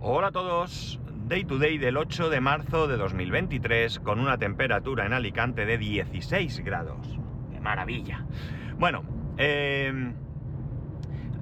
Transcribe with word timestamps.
Hola 0.00 0.28
a 0.28 0.32
todos, 0.32 1.00
Day 1.26 1.44
to 1.44 1.58
Day 1.58 1.78
del 1.78 1.96
8 1.96 2.30
de 2.30 2.40
marzo 2.40 2.86
de 2.86 2.96
2023 2.96 3.98
con 4.00 4.20
una 4.20 4.38
temperatura 4.38 5.06
en 5.06 5.12
Alicante 5.12 5.66
de 5.66 5.78
16 5.78 6.60
grados. 6.64 7.18
¡Qué 7.52 7.60
maravilla! 7.60 8.24
Bueno, 8.78 9.02
eh, 9.38 10.12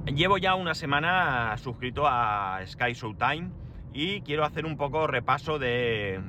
llevo 0.06 0.38
ya 0.38 0.54
una 0.54 0.74
semana 0.74 1.56
suscrito 1.58 2.06
a 2.06 2.60
Sky 2.66 2.95
Showtime 2.95 3.50
y 3.92 4.22
quiero 4.22 4.45
hacer 4.45 4.64
un 4.64 4.77
poco 4.77 5.06
repaso 5.06 5.59
de, 5.59 6.20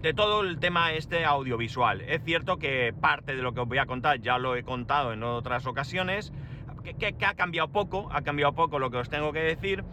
de 0.00 0.14
todo 0.14 0.40
el 0.42 0.58
tema 0.58 0.92
este 0.92 1.24
audiovisual. 1.26 2.00
Es 2.02 2.22
cierto 2.24 2.56
que 2.56 2.94
parte 2.98 3.36
de 3.36 3.42
lo 3.42 3.52
que 3.52 3.60
os 3.60 3.68
voy 3.68 3.78
a 3.78 3.86
contar 3.86 4.20
ya 4.20 4.38
lo 4.38 4.56
he 4.56 4.62
contado 4.62 5.12
en 5.12 5.22
otras 5.22 5.66
ocasiones, 5.66 6.32
que, 6.82 6.94
que- 6.94 7.12
que 7.12 7.26
ha 7.26 7.34
cambiado 7.34 7.68
poco, 7.68 8.08
ha 8.12 8.22
cambiado 8.22 8.54
poco 8.54 8.78
lo 8.78 8.90
que 8.90 8.96
os 8.96 9.10
tengo 9.10 9.32
que 9.32 9.40
decir. 9.40 9.84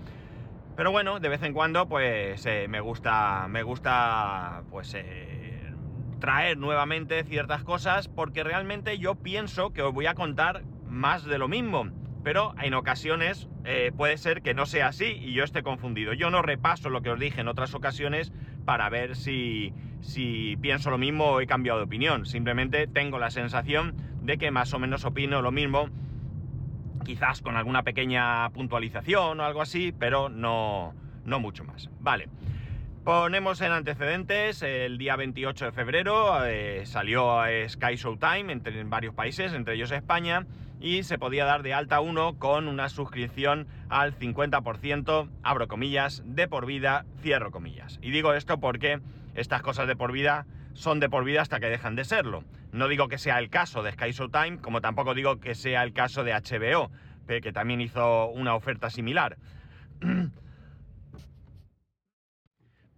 Pero 0.79 0.93
bueno, 0.93 1.19
de 1.19 1.27
vez 1.27 1.43
en 1.43 1.51
cuando, 1.51 1.89
pues 1.89 2.45
eh, 2.45 2.67
me 2.69 2.79
gusta, 2.79 3.49
me 3.49 3.63
gusta, 3.63 4.63
pues 4.69 4.93
eh, 4.93 5.73
traer 6.21 6.57
nuevamente 6.57 7.25
ciertas 7.25 7.65
cosas, 7.65 8.07
porque 8.07 8.45
realmente 8.45 8.97
yo 8.97 9.15
pienso 9.15 9.71
que 9.71 9.81
os 9.81 9.93
voy 9.93 10.05
a 10.05 10.13
contar 10.13 10.63
más 10.87 11.25
de 11.25 11.37
lo 11.37 11.49
mismo. 11.49 11.89
Pero 12.23 12.53
en 12.61 12.75
ocasiones 12.75 13.49
eh, 13.65 13.91
puede 13.97 14.17
ser 14.17 14.41
que 14.41 14.53
no 14.53 14.65
sea 14.65 14.87
así 14.87 15.17
y 15.19 15.33
yo 15.33 15.43
esté 15.43 15.63
confundido. 15.63 16.13
Yo 16.13 16.29
no 16.29 16.41
repaso 16.41 16.89
lo 16.89 17.01
que 17.01 17.09
os 17.09 17.19
dije 17.19 17.41
en 17.41 17.49
otras 17.49 17.73
ocasiones 17.73 18.31
para 18.63 18.87
ver 18.87 19.17
si, 19.17 19.73
si 19.99 20.55
pienso 20.61 20.91
lo 20.91 20.97
mismo 20.97 21.25
o 21.25 21.41
he 21.41 21.45
cambiado 21.45 21.79
de 21.79 21.85
opinión. 21.87 22.25
Simplemente 22.25 22.87
tengo 22.87 23.19
la 23.19 23.31
sensación 23.31 23.97
de 24.21 24.37
que 24.37 24.49
más 24.49 24.73
o 24.73 24.79
menos 24.79 25.03
opino 25.03 25.41
lo 25.41 25.51
mismo 25.51 25.89
quizás 27.09 27.41
con 27.41 27.57
alguna 27.57 27.81
pequeña 27.81 28.47
puntualización 28.51 29.39
o 29.39 29.43
algo 29.43 29.63
así, 29.63 29.91
pero 29.91 30.29
no, 30.29 30.93
no 31.25 31.39
mucho 31.39 31.63
más. 31.63 31.89
Vale. 31.99 32.29
Ponemos 33.03 33.61
en 33.61 33.71
antecedentes, 33.71 34.61
el 34.61 34.99
día 34.99 35.15
28 35.15 35.65
de 35.65 35.71
febrero 35.71 36.45
eh, 36.45 36.85
salió 36.85 37.43
eh, 37.47 37.67
Sky 37.67 37.95
Showtime 37.95 38.53
entre, 38.53 38.79
en 38.79 38.91
varios 38.91 39.15
países, 39.15 39.53
entre 39.53 39.73
ellos 39.73 39.89
España, 39.89 40.45
y 40.79 41.01
se 41.01 41.17
podía 41.17 41.45
dar 41.45 41.63
de 41.63 41.73
alta 41.73 41.99
uno 41.99 42.37
con 42.37 42.67
una 42.67 42.89
suscripción 42.89 43.65
al 43.89 44.13
50%, 44.13 45.29
abro 45.41 45.67
comillas, 45.67 46.21
de 46.27 46.47
por 46.47 46.67
vida, 46.67 47.05
cierro 47.23 47.49
comillas. 47.49 47.97
Y 48.03 48.11
digo 48.11 48.35
esto 48.35 48.59
porque 48.59 48.99
estas 49.33 49.63
cosas 49.63 49.87
de 49.87 49.95
por 49.95 50.11
vida 50.11 50.45
son 50.79 51.01
de 51.01 51.09
por 51.09 51.25
vida 51.25 51.41
hasta 51.41 51.59
que 51.59 51.67
dejan 51.67 51.95
de 51.95 52.05
serlo. 52.05 52.45
No 52.71 52.87
digo 52.87 53.09
que 53.09 53.17
sea 53.17 53.37
el 53.37 53.49
caso 53.49 53.83
de 53.83 53.91
Sky 53.91 54.11
Showtime, 54.11 54.59
como 54.59 54.79
tampoco 54.79 55.13
digo 55.13 55.41
que 55.41 55.53
sea 55.53 55.83
el 55.83 55.91
caso 55.91 56.23
de 56.23 56.31
HBO, 56.31 56.89
que 57.27 57.51
también 57.51 57.81
hizo 57.81 58.29
una 58.29 58.55
oferta 58.55 58.89
similar. 58.89 59.37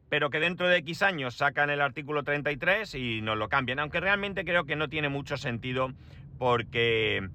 Pero 0.09 0.29
que 0.29 0.39
dentro 0.39 0.67
de 0.67 0.77
X 0.77 1.01
años 1.01 1.35
sacan 1.35 1.71
el 1.71 1.81
artículo 1.81 2.23
33 2.23 2.93
y 2.95 3.21
nos 3.21 3.37
lo 3.37 3.49
cambian, 3.49 3.79
aunque 3.79 3.99
realmente 3.99 4.45
creo 4.45 4.65
que 4.65 4.75
no 4.75 4.87
tiene 4.87 5.09
mucho 5.09 5.37
sentido 5.37 5.91
porque... 6.37 7.29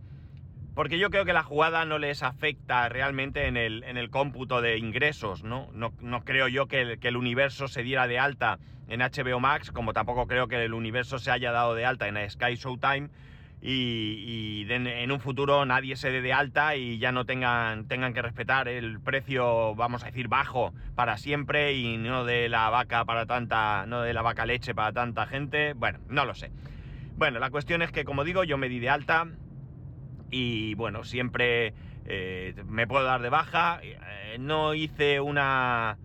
Porque 0.77 0.99
yo 0.99 1.09
creo 1.09 1.25
que 1.25 1.33
la 1.33 1.43
jugada 1.43 1.87
no 1.87 1.99
les 1.99 2.23
afecta 2.23 2.87
realmente 2.91 3.47
en 3.47 3.57
el, 3.57 3.83
en 3.85 3.97
el 3.97 4.11
cómputo 4.11 4.61
de 4.61 4.77
ingresos, 4.77 5.43
¿no? 5.43 5.71
No, 5.73 6.21
creo 6.23 6.49
yo 6.49 6.67
que 6.67 6.83
el, 6.83 6.99
que 6.99 7.09
el 7.09 7.17
universo 7.17 7.67
se 7.67 7.83
diera 7.83 8.07
de 8.07 8.19
alta 8.19 8.59
en 8.87 9.01
HBO 9.01 9.41
Max, 9.41 9.73
como 9.73 9.95
tampoco 9.95 10.27
creo 10.27 10.49
que 10.49 10.63
el 10.63 10.75
universo 10.75 11.19
se 11.19 11.31
haya 11.31 11.51
dado 11.51 11.75
de 11.75 11.87
alta 11.87 12.09
en 12.09 12.31
Sky 12.31 12.57
Showtime 12.57 13.09
y, 13.63 14.67
en 14.69 15.11
un 15.11 15.19
futuro 15.19 15.65
nadie 15.65 15.97
se 15.97 16.11
dé 16.11 16.21
de 16.21 16.35
alta 16.35 16.77
y 16.77 16.99
ya 16.99 17.11
no 17.11 17.25
tengan, 17.25 17.89
tengan 17.89 18.13
que 18.13 18.21
respetar 18.21 18.69
el 18.69 19.01
precio, 19.01 19.75
vamos 19.77 20.03
a 20.03 20.07
decir, 20.09 20.29
bajo 20.29 20.75
para 20.95 21.17
siempre 21.17 21.73
y 21.73 21.97
no 21.97 22.27
de 22.27 22.51
la 22.51 22.69
vaca 22.69 23.07
para 23.07 23.25
tanta, 23.25 23.87
no 23.87 24.03
de 24.03 24.13
la 24.13 24.21
vaca 24.21 24.45
leche 24.45 24.75
para 24.75 24.93
tanta 24.93 25.25
gente. 25.25 25.73
Bueno, 25.73 26.01
no 26.11 26.27
lo 26.27 26.35
sé. 26.35 26.51
Bueno, 27.17 27.39
la 27.39 27.49
cuestión 27.49 27.81
es 27.81 27.93
que, 27.93 28.05
como 28.05 28.25
digo, 28.25 28.45
yo 28.45 28.59
me 28.59 28.69
di 28.69 28.79
de 28.79 28.91
alta 28.91 29.27
y 30.37 30.75
bueno, 30.75 31.03
siempre 31.03 31.73
eh, 32.05 32.55
me 32.67 32.87
puedo 32.87 33.05
dar 33.05 33.23
de 33.23 33.31
baja. 33.31 33.81
eh, 33.83 34.37
no 34.39 34.75
hice 34.75 35.21
una... 35.21 35.97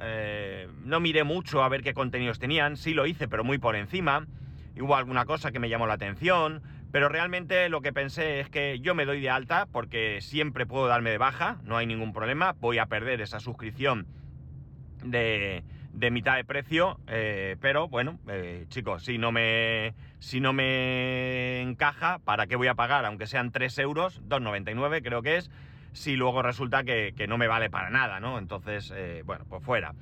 eh, 0.00 0.68
no 0.84 1.00
miré 1.00 1.24
mucho 1.24 1.64
a 1.64 1.68
ver 1.68 1.82
qué 1.82 1.92
contenidos 1.92 2.38
tenían, 2.38 2.76
sí 2.76 2.94
lo 2.94 3.06
hice, 3.06 3.26
pero 3.26 3.42
muy 3.42 3.58
por 3.58 3.74
encima. 3.74 4.26
Hubo 4.80 4.94
alguna 4.94 5.24
cosa 5.24 5.50
que 5.50 5.58
me 5.58 5.68
llamó 5.68 5.88
la 5.88 5.94
atención, 5.94 6.62
pero 6.92 7.08
realmente 7.08 7.68
lo 7.68 7.80
que 7.80 7.92
pensé 7.92 8.38
es 8.38 8.48
que 8.48 8.78
yo 8.78 8.94
me 8.94 9.04
doy 9.04 9.20
de 9.20 9.28
alta 9.28 9.66
porque 9.66 10.20
siempre 10.20 10.66
puedo 10.66 10.86
darme 10.86 11.10
de 11.10 11.18
baja, 11.18 11.58
no 11.64 11.76
hay 11.76 11.86
ningún 11.86 12.12
problema, 12.12 12.54
voy 12.60 12.78
a 12.78 12.86
perder 12.86 13.20
esa 13.20 13.40
suscripción 13.40 14.06
de, 15.04 15.64
de 15.92 16.10
mitad 16.10 16.36
de 16.36 16.44
precio, 16.44 16.98
eh, 17.08 17.56
pero 17.60 17.88
bueno, 17.88 18.18
eh, 18.28 18.66
chicos, 18.68 19.04
si 19.04 19.18
no 19.18 19.32
me 19.32 19.94
si 20.18 20.40
no 20.40 20.52
me 20.52 21.60
encaja, 21.60 22.18
¿para 22.20 22.46
qué 22.46 22.56
voy 22.56 22.68
a 22.68 22.74
pagar? 22.74 23.04
Aunque 23.04 23.26
sean 23.26 23.50
3 23.50 23.78
euros, 23.78 24.22
2,99 24.28 25.02
creo 25.02 25.22
que 25.22 25.36
es, 25.36 25.50
si 25.92 26.16
luego 26.16 26.42
resulta 26.42 26.84
que, 26.84 27.14
que 27.16 27.26
no 27.26 27.38
me 27.38 27.48
vale 27.48 27.70
para 27.70 27.90
nada, 27.90 28.20
¿no? 28.20 28.38
Entonces, 28.38 28.92
eh, 28.94 29.22
bueno, 29.24 29.44
pues 29.48 29.62
fuera. 29.64 29.94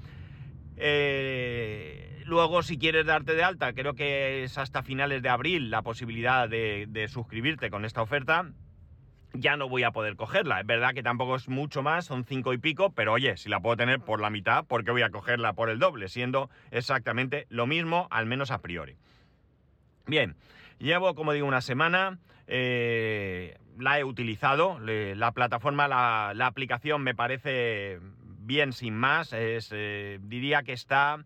Luego, 2.25 2.63
si 2.63 2.79
quieres 2.79 3.07
darte 3.07 3.35
de 3.35 3.43
alta, 3.43 3.73
creo 3.73 3.95
que 3.95 4.45
es 4.45 4.59
hasta 4.59 4.83
finales 4.83 5.23
de 5.23 5.29
abril 5.29 5.71
la 5.71 5.83
posibilidad 5.83 6.49
de, 6.49 6.87
de 6.89 7.09
suscribirte 7.09 7.71
con 7.71 7.85
esta 7.85 8.03
oferta 8.03 8.53
ya 9.33 9.57
no 9.57 9.69
voy 9.69 9.83
a 9.83 9.91
poder 9.91 10.17
cogerla. 10.17 10.61
Es 10.61 10.67
verdad 10.67 10.95
que 10.95 11.03
tampoco 11.03 11.37
es 11.37 11.49
mucho 11.49 11.83
más, 11.83 12.07
son 12.07 12.25
cinco 12.25 12.53
y 12.53 12.59
pico, 12.59 12.91
pero 12.91 13.13
oye, 13.13 13.37
si 13.37 13.49
la 13.49 13.61
puedo 13.61 13.77
tener 13.77 14.01
por 14.01 14.21
la 14.21 14.31
mitad, 14.31 14.65
¿por 14.65 14.85
qué 14.85 14.91
voy 14.91 15.03
a 15.03 15.11
cogerla 15.11 15.53
por 15.53 15.71
el 15.71 15.79
doble? 15.79 16.09
Siendo 16.09 16.51
exactamente 16.71 17.47
lo 17.51 17.67
mismo, 17.67 18.09
al 18.11 18.27
menos 18.27 18.51
a 18.51 18.59
priori. 18.59 18.97
Bien, 20.07 20.37
llevo, 20.79 21.15
como 21.15 21.33
digo, 21.33 21.47
una 21.47 21.61
semana, 21.61 22.19
eh, 22.47 23.59
la 23.79 23.99
he 23.99 24.05
utilizado, 24.05 24.79
la 24.81 25.33
plataforma, 25.33 25.87
la, 25.87 26.47
aplicación 26.47 27.03
me 27.03 27.15
parece 27.15 28.01
bien 28.41 28.73
sin 28.73 28.95
más, 28.95 29.33
eh, 29.33 30.19
diría 30.23 30.63
que 30.63 30.73
está... 30.73 31.25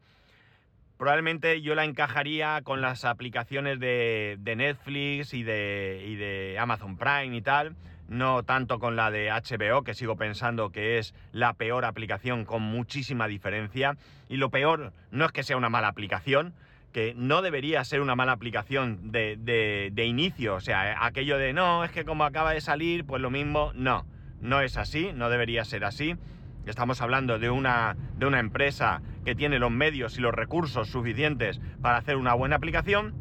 Probablemente 0.99 1.63
yo 1.63 1.75
la 1.75 1.85
encajaría 1.85 2.61
con 2.63 2.81
las 2.81 3.05
aplicaciones 3.05 3.81
de, 3.81 4.37
de 4.39 4.55
Netflix 4.55 5.35
y 5.35 5.43
de, 5.43 6.05
y 6.07 6.15
de 6.15 6.57
Amazon 6.61 6.97
Prime 6.97 7.37
y 7.37 7.43
tal, 7.43 7.75
no 8.13 8.43
tanto 8.45 8.79
con 8.79 8.95
la 8.95 9.11
de 9.11 9.31
HBO, 9.31 9.83
que 9.83 9.95
sigo 9.95 10.17
pensando 10.17 10.71
que 10.71 10.99
es 10.99 11.15
la 11.33 11.55
peor 11.55 11.85
aplicación 11.85 12.45
con 12.45 12.63
muchísima 12.63 13.27
diferencia. 13.27 13.97
Y 14.29 14.37
lo 14.37 14.51
peor 14.51 14.93
no 15.11 15.25
es 15.25 15.33
que 15.33 15.43
sea 15.43 15.57
una 15.57 15.71
mala 15.71 15.89
aplicación, 15.89 16.55
que 16.93 17.15
no 17.17 17.43
debería 17.43 17.83
ser 17.85 18.01
una 18.01 18.15
mala 18.15 18.33
aplicación 18.33 19.11
de, 19.13 19.37
de- 19.39 20.05
inicio, 20.05 20.57
o 20.57 20.61
sea, 20.61 21.05
aquello 21.07 21.39
de 21.39 21.53
no, 21.55 21.85
es 21.85 21.91
que 21.91 22.05
como 22.05 22.25
acaba 22.25 22.53
de 22.53 22.61
salir, 22.61 23.07
pues 23.07 23.23
lo 23.23 23.31
mismo, 23.31 23.73
no, 23.75 24.05
no 24.41 24.61
es 24.61 24.77
así, 24.77 25.11
no 25.15 25.31
debería 25.31 25.65
ser 25.65 25.85
así. 25.85 26.17
Estamos 26.67 27.01
hablando 27.01 27.39
de 27.39 27.49
una, 27.51 27.97
de 28.17 28.27
una 28.27 28.41
empresa 28.41 29.01
que 29.25 29.35
tiene 29.35 29.59
los 29.59 29.71
medios 29.71 30.19
y 30.19 30.21
los 30.21 30.35
recursos 30.35 30.89
suficientes 30.89 31.61
para 31.81 31.97
hacer 31.97 32.17
una 32.17 32.35
buena 32.35 32.57
aplicación, 32.57 33.15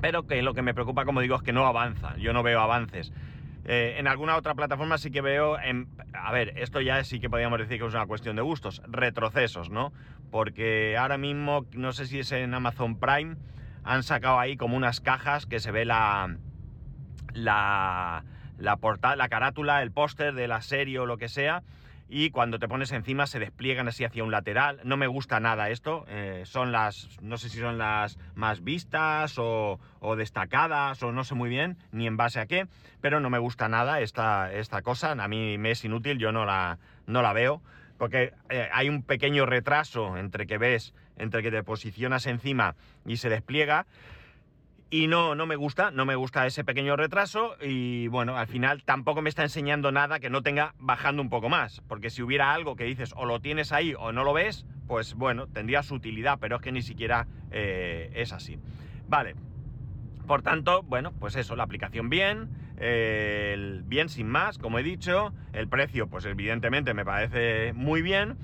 pero 0.00 0.26
que 0.26 0.40
lo 0.42 0.54
que 0.54 0.62
me 0.62 0.74
preocupa, 0.74 1.04
como 1.04 1.20
digo, 1.20 1.36
es 1.36 1.42
que 1.42 1.52
no 1.52 1.66
avanza. 1.66 2.16
Yo 2.16 2.32
no 2.32 2.42
veo 2.42 2.60
avances. 2.60 3.12
Eh, 3.68 3.96
en 3.98 4.06
alguna 4.06 4.36
otra 4.36 4.54
plataforma 4.54 4.96
sí 4.96 5.10
que 5.10 5.20
veo, 5.20 5.56
a 5.56 6.32
ver, 6.32 6.52
esto 6.56 6.80
ya 6.80 7.02
sí 7.02 7.18
que 7.18 7.28
podríamos 7.28 7.58
decir 7.58 7.80
que 7.80 7.86
es 7.86 7.94
una 7.94 8.06
cuestión 8.06 8.36
de 8.36 8.42
gustos, 8.42 8.80
retrocesos, 8.86 9.70
¿no? 9.70 9.92
Porque 10.30 10.96
ahora 10.96 11.18
mismo, 11.18 11.66
no 11.72 11.92
sé 11.92 12.06
si 12.06 12.20
es 12.20 12.30
en 12.30 12.54
Amazon 12.54 13.00
Prime, 13.00 13.36
han 13.82 14.04
sacado 14.04 14.38
ahí 14.38 14.56
como 14.56 14.76
unas 14.76 15.00
cajas 15.00 15.46
que 15.46 15.58
se 15.58 15.72
ve 15.72 15.84
la, 15.84 16.36
la, 17.32 18.24
la 18.56 18.76
portada, 18.76 19.16
la 19.16 19.28
carátula, 19.28 19.82
el 19.82 19.90
póster 19.90 20.34
de 20.34 20.46
la 20.46 20.62
serie 20.62 21.00
o 21.00 21.06
lo 21.06 21.16
que 21.16 21.28
sea, 21.28 21.64
y 22.08 22.30
cuando 22.30 22.58
te 22.58 22.68
pones 22.68 22.92
encima 22.92 23.26
se 23.26 23.38
despliegan 23.38 23.88
así 23.88 24.04
hacia 24.04 24.22
un 24.22 24.30
lateral. 24.30 24.80
No 24.84 24.96
me 24.96 25.06
gusta 25.06 25.40
nada 25.40 25.70
esto. 25.70 26.04
eh, 26.08 26.42
son 26.44 26.72
las, 26.72 27.08
no 27.20 27.36
sé 27.36 27.48
si 27.48 27.58
son 27.58 27.78
las 27.78 28.18
más 28.34 28.62
vistas 28.62 29.34
o, 29.38 29.78
destacadas 30.16 31.02
o 31.02 31.12
no 31.12 31.24
sé 31.24 31.34
muy 31.34 31.48
bien, 31.48 31.76
ni 31.90 32.06
en 32.06 32.16
base 32.16 32.38
a 32.40 32.46
qué, 32.46 32.68
pero 33.00 33.20
no 33.20 33.28
me 33.28 33.38
gusta 33.38 33.68
nada 33.68 34.00
esta, 34.00 34.52
esta 34.52 34.82
cosa. 34.82 35.12
A 35.12 35.28
mí 35.28 35.58
me 35.58 35.72
es 35.72 35.84
inútil, 35.84 36.18
yo 36.18 36.32
no 36.32 36.44
la, 36.44 36.78
no 37.06 37.22
la 37.22 37.32
veo. 37.32 37.60
Porque 37.98 38.34
eh, 38.50 38.68
hay 38.72 38.88
un 38.90 39.02
pequeño 39.02 39.46
retraso 39.46 40.18
entre 40.18 40.46
que 40.46 40.58
ves, 40.58 40.92
entre 41.16 41.42
que 41.42 41.50
te 41.50 41.62
posicionas 41.62 42.26
encima 42.26 42.76
y 43.06 43.16
se 43.16 43.30
despliega. 43.30 43.86
Y 44.88 45.08
no, 45.08 45.34
no 45.34 45.46
me 45.46 45.56
gusta, 45.56 45.90
no 45.90 46.04
me 46.06 46.14
gusta 46.14 46.46
ese 46.46 46.62
pequeño 46.62 46.96
retraso 46.96 47.56
y 47.60 48.06
bueno, 48.06 48.36
al 48.36 48.46
final 48.46 48.84
tampoco 48.84 49.20
me 49.20 49.28
está 49.28 49.42
enseñando 49.42 49.90
nada 49.90 50.20
que 50.20 50.30
no 50.30 50.42
tenga 50.42 50.74
bajando 50.78 51.22
un 51.22 51.28
poco 51.28 51.48
más, 51.48 51.82
porque 51.88 52.08
si 52.08 52.22
hubiera 52.22 52.54
algo 52.54 52.76
que 52.76 52.84
dices 52.84 53.12
o 53.16 53.26
lo 53.26 53.40
tienes 53.40 53.72
ahí 53.72 53.94
o 53.98 54.12
no 54.12 54.22
lo 54.22 54.32
ves, 54.32 54.64
pues 54.86 55.14
bueno, 55.14 55.48
tendría 55.48 55.82
su 55.82 55.94
utilidad, 55.96 56.38
pero 56.40 56.56
es 56.56 56.62
que 56.62 56.70
ni 56.70 56.82
siquiera 56.82 57.26
eh, 57.50 58.12
es 58.14 58.32
así. 58.32 58.58
Vale, 59.08 59.34
por 60.28 60.42
tanto, 60.42 60.82
bueno, 60.84 61.12
pues 61.18 61.34
eso, 61.34 61.56
la 61.56 61.64
aplicación 61.64 62.08
bien, 62.08 62.48
bien 63.86 64.08
sin 64.08 64.28
más, 64.28 64.56
como 64.58 64.78
he 64.78 64.84
dicho, 64.84 65.32
el 65.52 65.68
precio 65.68 66.06
pues 66.08 66.24
evidentemente 66.26 66.94
me 66.94 67.04
parece 67.04 67.72
muy 67.72 68.02
bien 68.02 68.36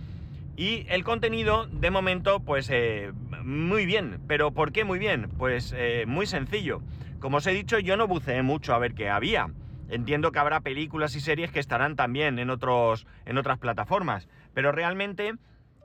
Y 0.56 0.85
el 0.88 1.03
contenido, 1.05 1.67
de 1.71 1.91
momento, 1.91 2.41
pues 2.41 2.69
eh, 2.71 3.12
muy 3.44 3.87
bien. 3.87 4.21
¿Pero 4.27 4.53
por 4.53 4.73
qué 4.73 4.85
muy 4.85 4.99
bien? 4.99 5.29
Pues 5.39 5.75
eh, 5.77 6.05
muy 6.06 6.27
sencillo. 6.27 6.83
Como 7.21 7.39
os 7.39 7.47
he 7.47 7.53
dicho, 7.53 7.79
yo 7.79 7.97
no 7.97 8.09
buceé 8.09 8.43
mucho 8.43 8.75
a 8.75 8.79
ver 8.79 8.94
qué 8.94 9.09
había. 9.09 9.50
Entiendo 9.89 10.33
que 10.33 10.39
habrá 10.39 10.61
películas 10.61 11.15
y 11.17 11.21
series 11.21 11.53
que 11.53 11.61
estarán 11.61 11.97
también 11.97 12.39
en, 12.39 12.50
otros, 12.50 13.06
en 13.27 13.39
otras 13.39 13.59
plataformas. 13.59 14.29
Pero 14.55 14.73
realmente, 14.73 15.35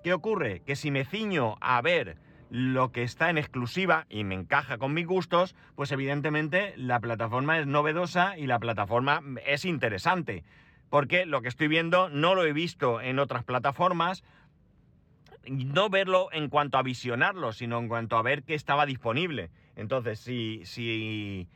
¿qué 0.04 0.13
ocurre? 0.13 0.62
Que 0.65 0.75
si 0.75 0.92
me 0.92 1.06
ciño 1.06 1.57
a 1.62 1.81
ver 1.81 2.18
lo 2.50 2.92
que 2.92 3.04
está 3.04 3.30
en 3.30 3.38
exclusiva 3.38 4.06
y 4.10 4.24
me 4.24 4.36
encaja 4.36 4.77
con 4.77 4.94
mis 4.94 5.06
gustos, 5.06 5.56
pues 5.75 5.92
evidentemente 5.92 6.74
la 6.77 7.00
plataforma 7.00 7.60
es 7.60 7.68
novedosa 7.68 8.38
y 8.38 8.48
la 8.48 8.60
plataforma 8.60 9.21
es 9.45 9.65
interesante. 9.65 10.44
Porque 10.89 11.25
lo 11.25 11.42
que 11.42 11.50
estoy 11.50 11.68
viendo 11.68 12.10
no 12.10 12.33
lo 12.33 12.45
he 12.45 12.53
visto 12.53 13.01
en 13.01 13.19
otras 13.19 13.44
plataformas, 13.44 14.24
no 15.49 15.89
verlo 15.89 16.29
en 16.31 16.49
cuanto 16.49 16.77
a 16.77 16.83
visionarlo, 16.83 17.51
sino 17.53 17.79
en 17.79 17.88
cuanto 17.88 18.17
a 18.17 18.21
ver 18.21 18.44
qué 18.44 18.53
estaba 18.53 18.85
disponible. 18.85 19.49
Entonces, 19.75 20.19
si, 20.19 20.61
si, 20.65 21.47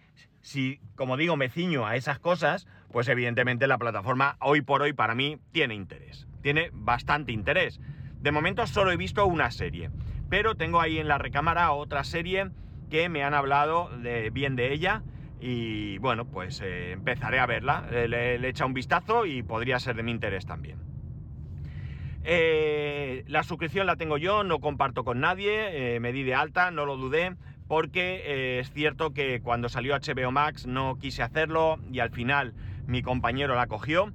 si, 0.42 0.80
como 0.96 1.18
digo, 1.18 1.38
me 1.38 1.50
ciño 1.50 1.86
a 1.86 1.96
esas 1.96 2.20
cosas, 2.20 2.68
pues 2.92 3.08
evidentemente 3.08 3.68
la 3.68 3.78
plataforma 3.78 4.38
hoy 4.40 4.62
por 4.62 4.82
hoy 4.82 4.94
para 4.94 5.16
mí 5.16 5.38
tiene 5.52 5.76
interés. 5.76 6.28
Tiene 6.42 6.70
bastante 6.74 7.32
interés. 7.32 7.80
De 8.22 8.32
momento 8.32 8.68
solo 8.68 8.92
he 8.92 8.98
visto 8.98 9.26
una 9.26 9.50
serie, 9.52 9.90
pero 10.30 10.56
tengo 10.56 10.80
ahí 10.80 11.00
en 11.00 11.08
la 11.08 11.18
recámara 11.18 11.72
otra 11.72 12.04
serie 12.04 12.52
que 12.90 13.10
me 13.10 13.24
han 13.24 13.34
hablado 13.34 13.90
bien 14.32 14.56
de 14.56 14.74
ella 14.74 15.02
y 15.40 15.98
bueno, 15.98 16.26
pues 16.26 16.62
eh, 16.62 16.92
empezaré 16.92 17.40
a 17.40 17.48
verla. 17.48 17.88
Le, 17.90 18.08
le 18.08 18.48
he 18.48 18.50
echado 18.50 18.68
un 18.68 18.76
vistazo 18.76 19.26
y 19.26 19.42
podría 19.42 19.80
ser 19.80 19.96
de 19.96 20.04
mi 20.04 20.12
interés 20.12 20.46
también. 20.46 20.91
Eh, 22.24 23.24
la 23.28 23.44
suscripción 23.44 23.88
la 23.88 23.96
tengo 23.96 24.18
yo, 24.18 24.44
no 24.44 24.60
comparto 24.60 25.04
con 25.04 25.20
nadie, 25.20 25.96
eh, 25.96 26.00
me 26.00 26.12
di 26.12 26.24
de 26.24 26.36
alta, 26.36 26.70
no 26.70 26.86
lo 26.86 26.98
dudé, 26.98 27.36
porque 27.68 28.22
eh, 28.26 28.60
es 28.60 28.72
cierto 28.72 29.12
que 29.12 29.42
cuando 29.42 29.70
salió 29.70 29.96
HBO 29.96 30.32
Max 30.32 30.68
no 30.68 30.98
quise 31.00 31.24
hacerlo 31.24 31.80
y 31.92 32.00
al 32.00 32.12
final 32.12 32.54
mi 32.86 33.02
compañero 33.02 33.56
la 33.56 33.68
cogió 33.68 34.14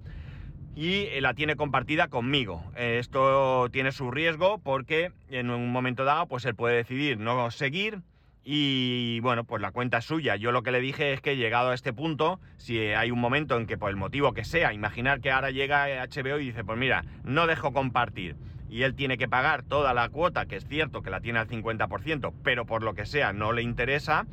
y 0.77 1.09
la 1.21 1.35
tiene 1.35 1.57
compartida 1.57 2.09
conmigo. 2.09 2.63
esto 2.77 3.71
tiene 3.71 3.93
su 3.93 4.11
riesgo 4.11 4.59
porque 4.59 5.11
en 5.31 5.49
un 5.49 5.73
momento 5.73 6.05
dado 6.05 6.27
pues 6.27 6.45
él 6.45 6.55
puede 6.55 6.77
decidir 6.77 7.19
no 7.19 7.51
seguir 7.51 8.03
y 8.49 9.19
bueno, 9.23 9.43
pues 9.43 9.61
la 9.61 9.73
cuenta 9.73 9.99
es 9.99 10.05
suya. 10.05 10.37
Yo 10.37 10.53
lo 10.53 10.63
que 10.63 10.71
le 10.71 10.81
dije 10.81 11.13
es 11.13 11.21
que 11.21 11.37
llegado 11.37 11.71
a 11.71 11.75
este 11.75 11.93
punto, 11.93 12.39
si 12.59 12.79
hay 12.79 13.11
un 13.11 13.19
momento 13.19 13.57
en 13.57 13.67
que 13.67 13.77
por 13.77 13.91
el 13.91 13.97
motivo 13.97 14.35
que 14.35 14.45
sea, 14.45 14.73
imaginar 14.73 15.21
que 15.21 15.33
ahora 15.33 15.51
llega 15.51 15.89
HBO 16.07 16.39
y 16.39 16.47
dice, 16.47 16.63
pues 16.63 16.79
mira, 16.79 17.05
no 17.25 17.49
dejo 17.49 17.73
compartir. 17.73 18.37
Y 18.71 18.85
él 18.85 18.95
tiene 18.95 19.19
que 19.19 19.27
pagar 19.27 19.65
toda 19.65 19.95
la 19.95 20.09
cuota, 20.11 20.47
que 20.47 20.55
es 20.55 20.65
cierto 20.65 21.03
que 21.03 21.11
la 21.11 21.21
tiene 21.21 21.41
al 21.41 21.49
50%, 21.49 22.33
pero 22.45 22.67
por 22.67 22.85
lo 22.85 22.95
que 22.95 23.05
sea 23.05 23.33
no 23.33 23.51
le 23.51 23.63
interesa, 23.63 24.27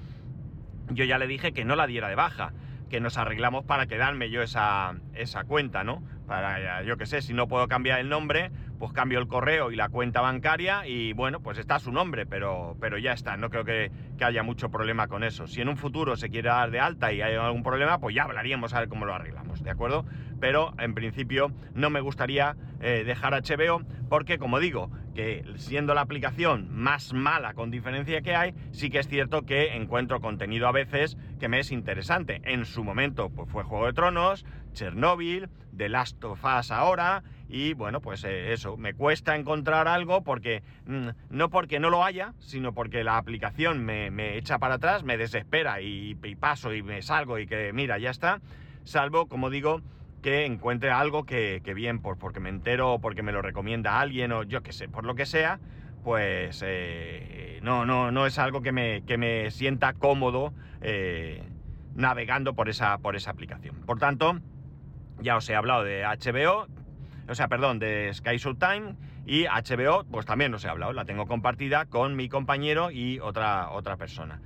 yo 0.91 1.05
ya 1.05 1.17
le 1.17 1.25
dije 1.25 1.51
que 1.51 1.65
no 1.65 1.75
la 1.75 1.87
diera 1.87 2.07
de 2.07 2.15
baja, 2.15 2.53
que 2.91 2.99
nos 2.99 3.17
arreglamos 3.17 3.65
para 3.65 3.87
quedarme 3.87 4.29
yo 4.29 4.43
esa, 4.43 4.93
esa 5.15 5.43
cuenta, 5.45 5.83
¿no? 5.83 6.03
Yo 6.85 6.97
qué 6.97 7.05
sé, 7.05 7.21
si 7.21 7.33
no 7.33 7.47
puedo 7.47 7.67
cambiar 7.67 7.99
el 7.99 8.09
nombre, 8.09 8.51
pues 8.79 8.91
cambio 8.91 9.19
el 9.19 9.27
correo 9.27 9.71
y 9.71 9.75
la 9.75 9.89
cuenta 9.89 10.21
bancaria 10.21 10.87
y 10.87 11.13
bueno, 11.13 11.39
pues 11.41 11.57
está 11.57 11.79
su 11.79 11.91
nombre, 11.91 12.25
pero, 12.25 12.75
pero 12.79 12.97
ya 12.97 13.13
está, 13.13 13.37
no 13.37 13.49
creo 13.49 13.63
que, 13.63 13.91
haya 14.23 14.41
mucho 14.41 14.71
problema 14.71 15.09
con 15.09 15.21
eso. 15.25 15.47
Si 15.47 15.59
en 15.59 15.67
un 15.67 15.75
futuro 15.75 16.15
se 16.15 16.29
quiere 16.29 16.47
dar 16.47 16.71
de 16.71 16.79
alta 16.79 17.11
y 17.11 17.21
hay 17.21 17.35
algún 17.35 17.61
problema, 17.61 17.99
pues 17.99 18.15
ya 18.15 18.23
hablaríamos 18.23 18.73
a 18.73 18.79
ver 18.79 18.87
cómo 18.87 19.05
lo 19.05 19.13
arreglamos, 19.13 19.61
¿de 19.61 19.69
acuerdo? 19.69 20.05
Pero 20.39 20.73
en 20.79 20.93
principio 20.93 21.51
no 21.73 21.89
me 21.89 21.99
gustaría 21.99 22.55
eh, 22.79 23.03
dejar 23.05 23.33
HBO 23.33 23.81
porque, 24.07 24.37
como 24.37 24.61
digo, 24.61 24.89
que 25.13 25.43
siendo 25.55 25.93
la 25.93 26.01
aplicación 26.01 26.69
más 26.71 27.13
mala 27.13 27.53
con 27.53 27.69
diferencia 27.69 28.21
que 28.21 28.35
hay, 28.35 28.53
sí 28.71 28.89
que 28.89 28.99
es 28.99 29.07
cierto 29.07 29.43
que 29.43 29.75
encuentro 29.75 30.21
contenido 30.21 30.67
a 30.67 30.71
veces 30.71 31.17
que 31.39 31.49
me 31.49 31.59
es 31.59 31.71
interesante. 31.71 32.41
En 32.45 32.65
su 32.65 32.83
momento 32.83 33.29
pues 33.29 33.49
fue 33.49 33.63
Juego 33.63 33.87
de 33.87 33.93
Tronos, 33.93 34.45
Chernobyl, 34.73 35.49
The 35.75 35.89
Last 35.89 36.23
of 36.23 36.43
Us 36.43 36.71
ahora 36.71 37.23
y 37.53 37.73
bueno, 37.73 38.01
pues 38.01 38.23
eh, 38.23 38.51
eso, 38.51 38.77
me 38.77 38.95
cuesta 38.95 39.35
encontrar 39.35 39.87
algo 39.87 40.23
porque 40.23 40.63
mm, 40.87 41.09
no 41.29 41.49
porque 41.49 41.79
no 41.79 41.89
lo 41.91 42.03
haya, 42.03 42.33
sino 42.39 42.73
porque 42.73 43.03
la 43.03 43.17
aplicación 43.17 43.85
me, 43.85 44.37
echa 44.37 44.57
para 44.57 44.75
atrás, 44.75 45.03
me 45.03 45.17
desespera 45.17 45.79
y, 45.81 46.15
paso 46.39 46.73
y 46.73 46.81
me 46.81 47.01
salgo 47.01 47.37
y 47.37 47.45
que 47.45 47.71
mira, 47.71 47.99
ya 47.99 48.09
está. 48.09 48.41
Salvo, 48.85 49.27
como 49.27 49.49
digo, 49.49 49.81
que 50.21 50.45
encuentre 50.45 50.89
algo 50.89 51.25
que, 51.25 51.61
bien, 51.75 51.99
por, 51.99 52.17
porque 52.17 52.39
me 52.39 52.49
entero 52.49 52.93
o 52.93 52.99
porque 52.99 53.23
me 53.23 53.31
lo 53.31 53.41
recomienda 53.41 53.99
alguien 53.99 54.31
o 54.31 54.43
yo 54.43 54.63
qué 54.63 54.73
sé, 54.73 54.89
por 54.89 55.05
lo 55.05 55.15
que 55.15 55.25
sea, 55.25 55.59
pues 56.03 56.63
eh, 56.65 57.59
no, 57.61 57.85
no, 57.85 58.11
no 58.11 58.25
es 58.25 58.39
algo 58.39 58.61
que 58.61 58.71
me, 58.71 59.03
que 59.03 59.17
me 59.17 59.51
sienta 59.51 59.93
cómodo 59.93 60.53
eh, 60.81 61.43
navegando 61.95 62.55
por 62.55 62.67
esa, 62.67 62.97
por 62.97 63.15
esa 63.15 63.31
aplicación. 63.31 63.75
Por 63.85 63.99
tanto, 63.99 64.39
ya 65.21 65.37
os 65.37 65.49
he 65.49 65.55
hablado 65.55 65.83
de 65.83 66.03
HBO, 66.03 66.67
o 67.27 67.35
sea, 67.35 67.47
perdón, 67.47 67.79
de 67.79 68.13
Sky 68.13 68.37
Time 68.37 68.95
y 69.25 69.45
HBO, 69.45 70.03
pues 70.05 70.25
también 70.25 70.53
os 70.53 70.65
he 70.65 70.69
hablado, 70.69 70.93
la 70.93 71.05
tengo 71.05 71.25
compartida 71.25 71.85
con 71.85 72.15
mi 72.15 72.29
compañero 72.29 72.91
y 72.91 73.19
otra, 73.19 73.69
otra 73.71 73.97
persona. 73.97 74.41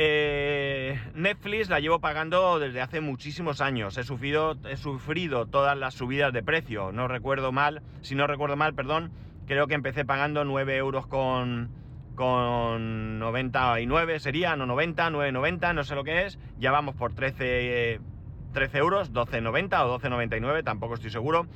Eh, 0.00 0.96
Netflix 1.14 1.68
la 1.68 1.80
llevo 1.80 1.98
pagando 1.98 2.60
desde 2.60 2.80
hace 2.80 3.00
muchísimos 3.00 3.60
años. 3.60 3.98
He 3.98 4.04
sufrido, 4.04 4.56
he 4.70 4.76
sufrido 4.76 5.46
todas 5.46 5.76
las 5.76 5.94
subidas 5.94 6.32
de 6.32 6.42
precio. 6.42 6.92
No 6.92 7.08
recuerdo 7.08 7.50
mal, 7.50 7.82
si 8.00 8.14
no 8.14 8.28
recuerdo 8.28 8.54
mal, 8.56 8.74
perdón, 8.74 9.10
creo 9.46 9.66
que 9.66 9.74
empecé 9.74 10.04
pagando 10.04 10.44
9 10.44 10.76
euros 10.76 11.08
con, 11.08 11.70
con 12.14 13.18
99 13.18 14.20
serían, 14.20 14.60
o 14.60 14.66
90, 14.66 15.10
9,90, 15.10 15.74
no 15.74 15.82
sé 15.82 15.96
lo 15.96 16.04
que 16.04 16.26
es. 16.26 16.38
Ya 16.60 16.70
vamos 16.70 16.94
por 16.94 17.14
13, 17.14 18.00
13 18.58 18.78
euros, 18.78 19.12
12,90 19.12 19.84
o 19.84 20.00
12,99, 20.00 20.64
tampoco 20.64 20.94
estoy 20.94 21.10
seguro. 21.10 21.46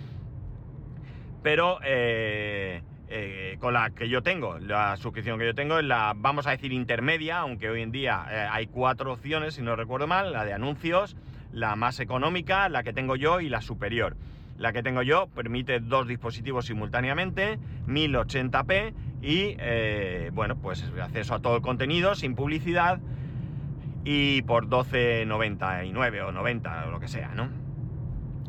Pero 1.43 1.81
eh, 1.85 2.81
eh, 3.09 3.57
con 3.59 3.75
la 3.75 3.91
que 3.91 4.09
yo 4.09 4.23
tengo, 4.23 4.61
la 4.61 4.97
suscripción 4.97 5.37
que 5.37 5.47
yo 5.47 5.55
tengo 5.55 5.81
es 5.81 5.85
la, 5.85 6.13
vamos 6.15 6.47
a 6.47 6.53
decir, 6.53 6.73
intermedia, 6.73 7.39
aunque 7.39 7.69
hoy 7.69 7.83
en 7.83 7.91
día 7.91 8.25
eh, 8.31 8.47
hay 8.49 8.69
cuatro 8.69 9.15
opciones, 9.15 9.55
si 9.55 9.63
no 9.63 9.75
recuerdo 9.75 10.07
mal, 10.07 10.33
la 10.33 10.45
de 10.45 10.53
anuncios, 10.53 11.17
la 11.51 11.75
más 11.75 11.99
económica, 11.99 12.69
la 12.69 12.85
que 12.85 12.93
tengo 12.93 13.17
yo 13.17 13.41
y 13.41 13.49
la 13.49 13.63
superior. 13.63 14.17
La 14.57 14.73
que 14.73 14.85
tengo 14.85 15.03
yo 15.03 15.27
permite 15.27 15.81
dos 15.81 16.07
dispositivos 16.07 16.67
simultáneamente, 16.67 17.59
1080p 17.89 18.93
y, 19.23 19.57
bueno, 20.31 20.55
pues 20.55 20.85
acceso 21.03 21.35
a 21.35 21.41
todo 21.41 21.57
el 21.57 21.63
contenido 21.63 22.15
sin 22.15 22.37
publicidad 22.37 23.01
y 24.05 24.43
por 24.43 24.69
12,99 24.69 26.23
o 26.23 26.33
90 26.33 26.87
o 26.87 26.91
lo 26.91 27.01
que 27.01 27.09
sea, 27.09 27.29
¿no? 27.35 27.49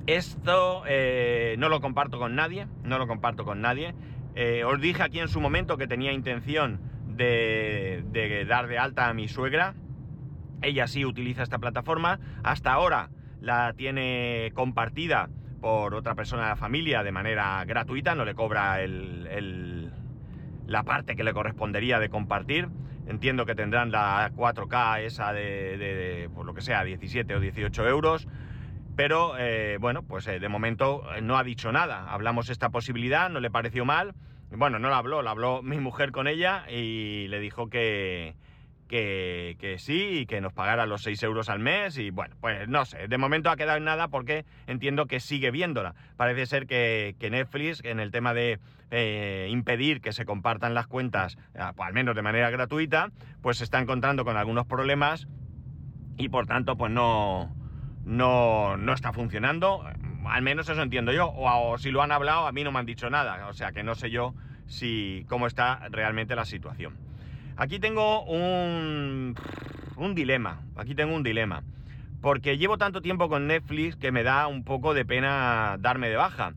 Esto 0.07 0.83
eh, 0.88 1.55
no 1.60 1.69
lo 1.69 1.79
comparto 1.79 2.19
con 2.19 2.36
nadie, 2.36 2.67
no 2.83 2.98
lo 2.98 3.07
comparto 3.07 3.45
con 3.45 3.62
nadie. 3.62 3.95
Eh, 4.36 4.63
os 4.65 4.81
dije 4.81 5.03
aquí 5.03 5.19
en 5.19 5.29
su 5.29 5.39
momento 5.39 5.77
que 5.77 5.88
tenía 5.88 6.12
intención 6.12 6.81
de, 7.07 8.03
de, 8.12 8.45
dar 8.45 8.67
de 8.67 8.77
alta 8.77 9.07
a 9.07 9.13
mi 9.13 9.27
suegra. 9.27 9.75
Ella 10.62 10.88
sí 10.88 11.05
utiliza 11.05 11.43
esta 11.43 11.60
plataforma. 11.60 12.19
Hasta 12.43 12.74
ahora 12.74 13.10
la 13.39 13.74
tiene 13.74 14.51
compartida 14.53 15.29
por 15.62 15.95
otra 15.95 16.15
persona 16.15 16.43
de 16.43 16.50
la 16.50 16.55
familia 16.57 17.03
de 17.03 17.13
manera 17.13 17.63
gratuita, 17.65 18.15
no 18.15 18.25
le 18.25 18.36
cobra 18.36 18.81
el, 18.81 19.91
la 20.67 20.83
parte 20.83 21.15
que 21.15 21.24
le 21.24 21.33
correspondería 21.33 22.00
de 22.00 22.10
compartir. 22.10 22.67
Entiendo 23.07 23.45
que 23.45 23.55
tendrán 23.55 23.91
la 23.91 24.31
4K 24.33 25.01
esa 25.01 25.33
de, 25.33 26.29
por 26.33 26.45
lo 26.45 26.53
que 26.53 26.62
sea, 26.62 26.83
17 26.83 27.36
o 27.36 27.39
18 27.39 27.88
euros. 27.88 28.27
Pero 28.95 29.38
eh, 29.38 29.77
bueno, 29.79 30.03
pues 30.03 30.27
eh, 30.27 30.39
de 30.39 30.50
momento 30.50 31.03
eh, 31.15 31.22
no 31.22 31.38
ha 31.38 31.43
dicho 31.43 31.72
nada. 31.72 32.12
Hablamos 32.12 32.50
esta 32.50 32.69
posibilidad, 32.69 33.29
no 33.29 33.39
le 33.39 33.50
pareció 33.50 33.86
mal. 33.86 34.13
Bueno, 34.51 34.77
no 34.77 34.89
la 34.89 34.98
habló, 34.98 35.22
la 35.24 35.31
habló 35.31 35.63
mi 35.63 35.79
mujer 35.79 36.12
con 36.12 36.27
ella 36.27 36.65
y 36.69 37.27
le 37.27 37.39
dijo 37.39 37.69
que, 37.69 38.36
que, 38.93 39.75
sí 39.79 40.19
y 40.19 40.25
que 40.25 40.39
nos 40.39 40.53
pagara 40.53 40.85
los 40.85 41.01
6 41.01 41.23
euros 41.23 41.50
al 41.50 41.59
mes 41.59 41.97
y 41.97 42.12
bueno, 42.12 42.35
pues 42.39 42.67
no 42.67 42.85
sé, 42.85 43.07
de 43.07 43.17
momento 43.17 43.50
ha 43.50 43.55
quedado 43.55 43.77
en 43.77 43.85
nada 43.85 44.09
porque 44.09 44.45
entiendo 44.67 45.07
que 45.07 45.19
sigue 45.19 45.50
viéndola. 45.50 45.95
Parece 46.15 46.45
ser 46.45 46.67
que, 46.67 47.15
Netflix 47.19 47.83
en 47.83 48.00
el 48.00 48.12
tema 48.12 48.33
de 48.33 48.59
eh, 48.91 49.47
impedir 49.50 50.01
que 50.01 50.12
se 50.12 50.25
compartan 50.25 50.75
las 50.75 50.85
cuentas, 50.85 51.38
eh, 51.55 51.59
al 51.59 51.93
menos 51.93 52.15
de 52.15 52.21
manera 52.21 52.51
gratuita, 52.51 53.09
pues 53.41 53.57
se 53.57 53.63
está 53.63 53.79
encontrando 53.79 54.23
con 54.25 54.38
algunos 54.38 54.67
problemas 54.67 55.27
y 56.17 56.29
por 56.29 56.45
tanto 56.45 56.77
pues 56.77 56.91
no, 56.91 57.55
no, 58.05 58.77
no 58.77 58.93
está 58.93 59.12
funcionando. 59.12 59.83
Al 60.25 60.41
menos 60.43 60.69
eso 60.69 60.81
entiendo 60.83 61.12
yo. 61.12 61.27
O, 61.27 61.71
o, 61.71 61.77
si 61.79 61.89
lo 61.89 62.03
han 62.03 62.12
hablado, 62.12 62.45
a 62.45 62.51
mí 62.51 62.63
no 62.63 62.71
me 62.71 62.79
han 62.79 62.85
dicho 62.85 63.09
nada. 63.09 63.47
O 63.47 63.53
sea 63.53 63.71
que 63.71 63.81
no 63.81 63.95
sé 63.95 64.12
yo 64.12 64.35
si 64.67 65.25
cómo 65.27 65.47
está 65.47 65.88
realmente 65.89 66.35
la 66.35 66.45
situación. 66.45 67.02
Aquí 67.55 67.79
tengo 67.79 68.24
un, 68.24 69.36
dilema, 70.15 70.62
aquí 70.75 70.95
tengo 70.95 71.15
un 71.15 71.22
dilema, 71.22 71.63
porque 72.22 72.57
llevo 72.57 72.77
tanto 72.77 73.01
tiempo 73.01 73.29
con 73.29 73.45
Netflix 73.45 73.95
que 73.95 74.12
me 74.12 74.24
da 74.24 74.48
un 74.48 74.63
poco 74.63 74.93
de 74.93 75.05
pena 75.05 75.77
darme 75.79 76.10
de 76.10 76.15
baja. 76.15 76.53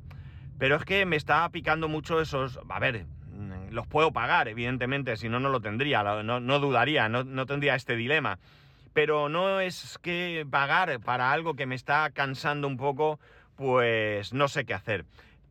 Pero 0.58 0.76
es 0.76 0.84
que 0.84 1.04
me 1.04 1.16
está 1.16 1.46
picando 1.50 1.86
mucho 1.86 2.18
esos... 2.20 2.58
A 2.68 2.78
ver, 2.78 3.04
los 3.70 3.86
puedo 3.86 4.10
pagar, 4.10 4.48
evidentemente, 4.48 5.18
si 5.18 5.28
no, 5.28 5.38
no 5.38 5.50
lo 5.50 5.60
tendría, 5.60 6.02
no, 6.22 6.60
dudaría, 6.60 7.10
no, 7.10 7.24
no, 7.24 7.44
tendría 7.44 7.74
este 7.74 7.94
dilema. 7.94 8.38
Pero 8.94 9.28
no 9.28 9.60
es 9.60 9.98
que 10.00 10.46
pagar 10.50 10.98
para 11.00 11.30
algo 11.30 11.54
que 11.54 11.66
me 11.66 11.74
está 11.74 12.08
cansando 12.10 12.66
un 12.66 12.78
poco, 12.78 13.20
pues 13.54 14.32
no 14.32 14.48
sé 14.48 14.64
qué 14.64 14.72
hacer. 14.72 15.04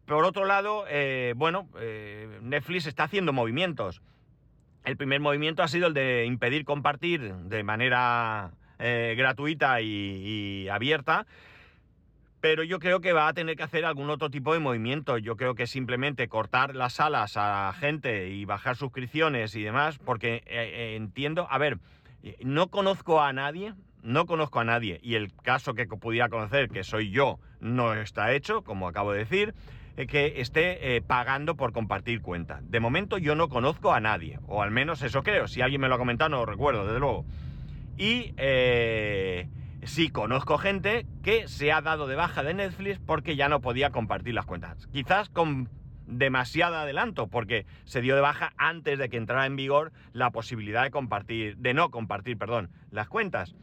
Por 0.06 0.24
otro 0.26 0.46
lado, 0.46 0.86
eh, 0.90 1.34
bueno, 1.36 1.70
eh, 1.80 2.40
Netflix 2.42 2.88
está 2.88 3.04
haciendo 3.04 3.32
movimientos. 3.32 4.02
El 4.86 4.98
primer 4.98 5.20
movimiento 5.20 5.64
ha 5.64 5.68
sido 5.68 5.88
el 5.88 5.94
de 5.96 6.26
impedir 6.26 6.64
compartir 6.64 7.34
de 7.34 7.64
manera 7.64 8.52
eh, 8.78 9.16
gratuita 9.18 9.82
y, 9.82 10.68
abierta, 10.70 11.26
pero 12.40 12.64
yo 12.64 12.78
creo 12.80 13.02
que 13.02 13.12
va 13.12 13.28
a 13.28 13.34
tener 13.34 13.56
que 13.56 13.64
hacer 13.64 13.84
algún 13.84 14.12
otro 14.12 14.30
tipo 14.30 14.54
de 14.54 14.60
movimiento. 14.60 15.18
Yo 15.18 15.36
creo 15.38 15.56
que 15.56 15.66
simplemente 15.66 16.28
cortar 16.28 16.76
las 16.76 16.94
salas 16.94 17.34
a 17.36 17.74
gente 17.80 18.30
y 18.30 18.46
bajar 18.46 18.76
suscripciones 18.76 19.56
y 19.56 19.64
demás, 19.64 19.98
porque 19.98 20.44
entiendo, 20.96 21.48
a 21.50 21.58
ver, 21.58 21.80
no 22.44 22.68
conozco 22.68 23.22
a 23.24 23.34
nadie, 23.34 23.74
no 24.04 24.28
conozco 24.28 24.60
a 24.60 24.64
nadie, 24.66 25.00
y 25.02 25.16
el 25.16 25.34
caso 25.34 25.74
que 25.74 25.88
pudiera 25.88 26.30
conocer, 26.30 26.70
que 26.70 26.84
soy 26.84 27.10
yo, 27.10 27.40
no 27.60 27.96
está 27.96 28.34
hecho, 28.34 28.62
como 28.62 28.88
acabo 28.88 29.14
de 29.14 29.20
decir. 29.20 29.56
Que 29.96 30.42
esté 30.42 30.96
eh, 30.96 31.02
pagando 31.02 31.56
por 31.56 31.72
compartir 31.72 32.22
cuenta. 32.22 32.60
De 32.64 32.80
momento 32.80 33.18
yo 33.18 33.36
no 33.36 33.48
conozco 33.48 33.94
a 33.94 34.02
nadie, 34.02 34.40
o 34.46 34.62
al 34.62 34.72
menos 34.72 35.02
eso 35.02 35.24
creo. 35.24 35.48
Si 35.48 35.62
alguien 35.62 35.82
me 35.82 35.88
lo 35.88 35.96
ha 35.96 35.98
comentado, 35.98 36.30
no 36.30 36.38
lo 36.38 36.46
recuerdo, 36.46 36.86
desde 36.86 37.00
luego. 37.00 37.26
Y 37.98 38.34
eh, 38.36 39.48
sí 39.84 40.10
conozco 40.10 40.58
gente 40.58 41.06
que 41.24 41.48
se 41.48 41.72
ha 41.72 41.82
dado 41.82 42.08
de 42.08 42.16
baja 42.16 42.44
de 42.44 42.54
Netflix 42.54 43.00
porque 43.00 43.36
ya 43.36 43.48
no 43.48 43.62
podía 43.62 43.92
compartir 43.92 44.34
las 44.34 44.46
cuentas. 44.46 44.88
Quizás 44.88 45.30
con 45.30 45.70
demasiado 46.08 46.76
adelanto, 46.76 47.28
porque 47.28 47.66
se 47.86 48.02
dio 48.02 48.16
de 48.16 48.22
baja 48.22 48.54
antes 48.58 49.00
de 49.00 49.10
que 49.10 49.18
entrara 49.18 49.46
en 49.46 49.56
vigor 49.56 49.92
la 50.14 50.32
posibilidad 50.32 50.84
de 50.84 50.92
compartir, 50.92 51.58
de 51.58 51.74
no 51.74 51.90
compartir, 51.90 52.38
perdón, 52.38 52.70
las 52.92 53.08
cuentas. 53.08 53.56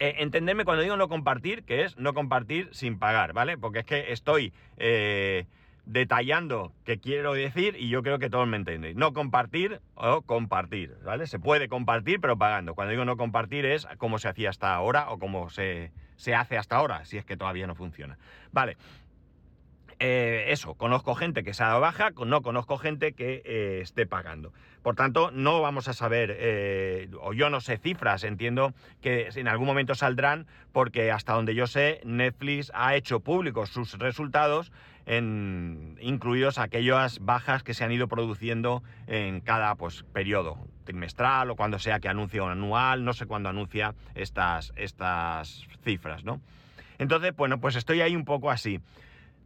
Eh, 0.00 0.16
entenderme 0.18 0.64
cuando 0.64 0.82
digo 0.82 0.96
no 0.96 1.08
compartir, 1.08 1.64
que 1.64 1.82
es 1.82 1.96
no 1.96 2.14
compartir 2.14 2.68
sin 2.72 2.98
pagar, 2.98 3.32
¿vale? 3.32 3.58
Porque 3.58 3.80
es 3.80 3.84
que 3.84 4.12
estoy 4.12 4.52
eh, 4.76 5.46
detallando 5.86 6.72
qué 6.84 6.98
quiero 6.98 7.32
decir 7.32 7.74
y 7.76 7.88
yo 7.88 8.02
creo 8.02 8.18
que 8.18 8.30
todos 8.30 8.46
me 8.46 8.56
entendéis. 8.56 8.94
No 8.94 9.12
compartir 9.12 9.80
o 9.94 10.22
compartir, 10.22 10.94
¿vale? 11.04 11.26
Se 11.26 11.38
puede 11.38 11.68
compartir 11.68 12.20
pero 12.20 12.38
pagando. 12.38 12.74
Cuando 12.74 12.92
digo 12.92 13.04
no 13.04 13.16
compartir 13.16 13.66
es 13.66 13.86
como 13.98 14.18
se 14.18 14.28
hacía 14.28 14.50
hasta 14.50 14.72
ahora 14.72 15.10
o 15.10 15.18
como 15.18 15.50
se, 15.50 15.90
se 16.16 16.34
hace 16.34 16.58
hasta 16.58 16.76
ahora, 16.76 17.04
si 17.04 17.18
es 17.18 17.24
que 17.24 17.36
todavía 17.36 17.66
no 17.66 17.74
funciona. 17.74 18.18
Vale, 18.52 18.76
eh, 20.00 20.46
eso, 20.48 20.74
conozco 20.74 21.14
gente 21.16 21.42
que 21.42 21.54
se 21.54 21.64
ha 21.64 21.68
dado 21.68 21.80
baja, 21.80 22.10
no 22.24 22.42
conozco 22.42 22.78
gente 22.78 23.12
que 23.12 23.42
eh, 23.44 23.80
esté 23.82 24.06
pagando. 24.06 24.52
Por 24.82 24.94
tanto, 24.94 25.32
no 25.32 25.60
vamos 25.60 25.88
a 25.88 25.92
saber, 25.92 26.36
eh, 26.38 27.10
o 27.20 27.32
yo 27.32 27.50
no 27.50 27.60
sé 27.60 27.78
cifras, 27.78 28.22
entiendo 28.22 28.72
que 29.02 29.28
en 29.34 29.48
algún 29.48 29.66
momento 29.66 29.96
saldrán, 29.96 30.46
porque 30.72 31.10
hasta 31.10 31.32
donde 31.32 31.56
yo 31.56 31.66
sé, 31.66 32.00
Netflix 32.04 32.70
ha 32.74 32.94
hecho 32.94 33.20
públicos 33.20 33.70
sus 33.70 33.98
resultados, 33.98 34.72
incluidos 35.06 36.58
aquellas 36.58 37.18
bajas 37.20 37.62
que 37.62 37.72
se 37.72 37.82
han 37.82 37.90
ido 37.90 38.08
produciendo 38.08 38.82
en 39.06 39.40
cada 39.40 39.74
pues, 39.74 40.04
periodo, 40.12 40.58
trimestral 40.84 41.50
o 41.50 41.56
cuando 41.56 41.78
sea 41.78 41.98
que 41.98 42.08
anuncie 42.08 42.42
un 42.42 42.50
anual, 42.50 43.06
no 43.06 43.14
sé 43.14 43.24
cuándo 43.24 43.48
anuncia 43.48 43.94
estas, 44.14 44.70
estas 44.76 45.66
cifras, 45.82 46.24
¿no? 46.24 46.42
Entonces, 46.98 47.34
bueno, 47.34 47.58
pues 47.58 47.76
estoy 47.76 48.02
ahí 48.02 48.16
un 48.16 48.24
poco 48.24 48.50
así. 48.50 48.80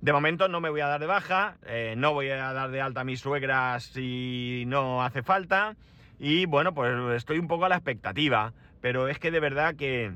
De 0.02 0.12
momento 0.12 0.48
no 0.48 0.60
me 0.60 0.68
voy 0.68 0.80
a 0.80 0.88
dar 0.88 1.00
de 1.00 1.06
baja, 1.06 1.58
eh, 1.64 1.94
no 1.96 2.12
voy 2.12 2.28
a 2.28 2.52
dar 2.52 2.72
de 2.72 2.80
alta 2.80 3.02
a 3.02 3.04
mis 3.04 3.20
suegras 3.20 3.84
si 3.84 4.64
no 4.66 5.00
hace 5.04 5.22
falta. 5.22 5.76
Y 6.18 6.44
bueno, 6.46 6.74
pues 6.74 6.92
estoy 7.14 7.38
un 7.38 7.46
poco 7.46 7.66
a 7.66 7.68
la 7.68 7.76
expectativa. 7.76 8.52
Pero 8.80 9.06
es 9.06 9.20
que 9.20 9.30
de 9.30 9.38
verdad 9.38 9.76
que, 9.76 10.12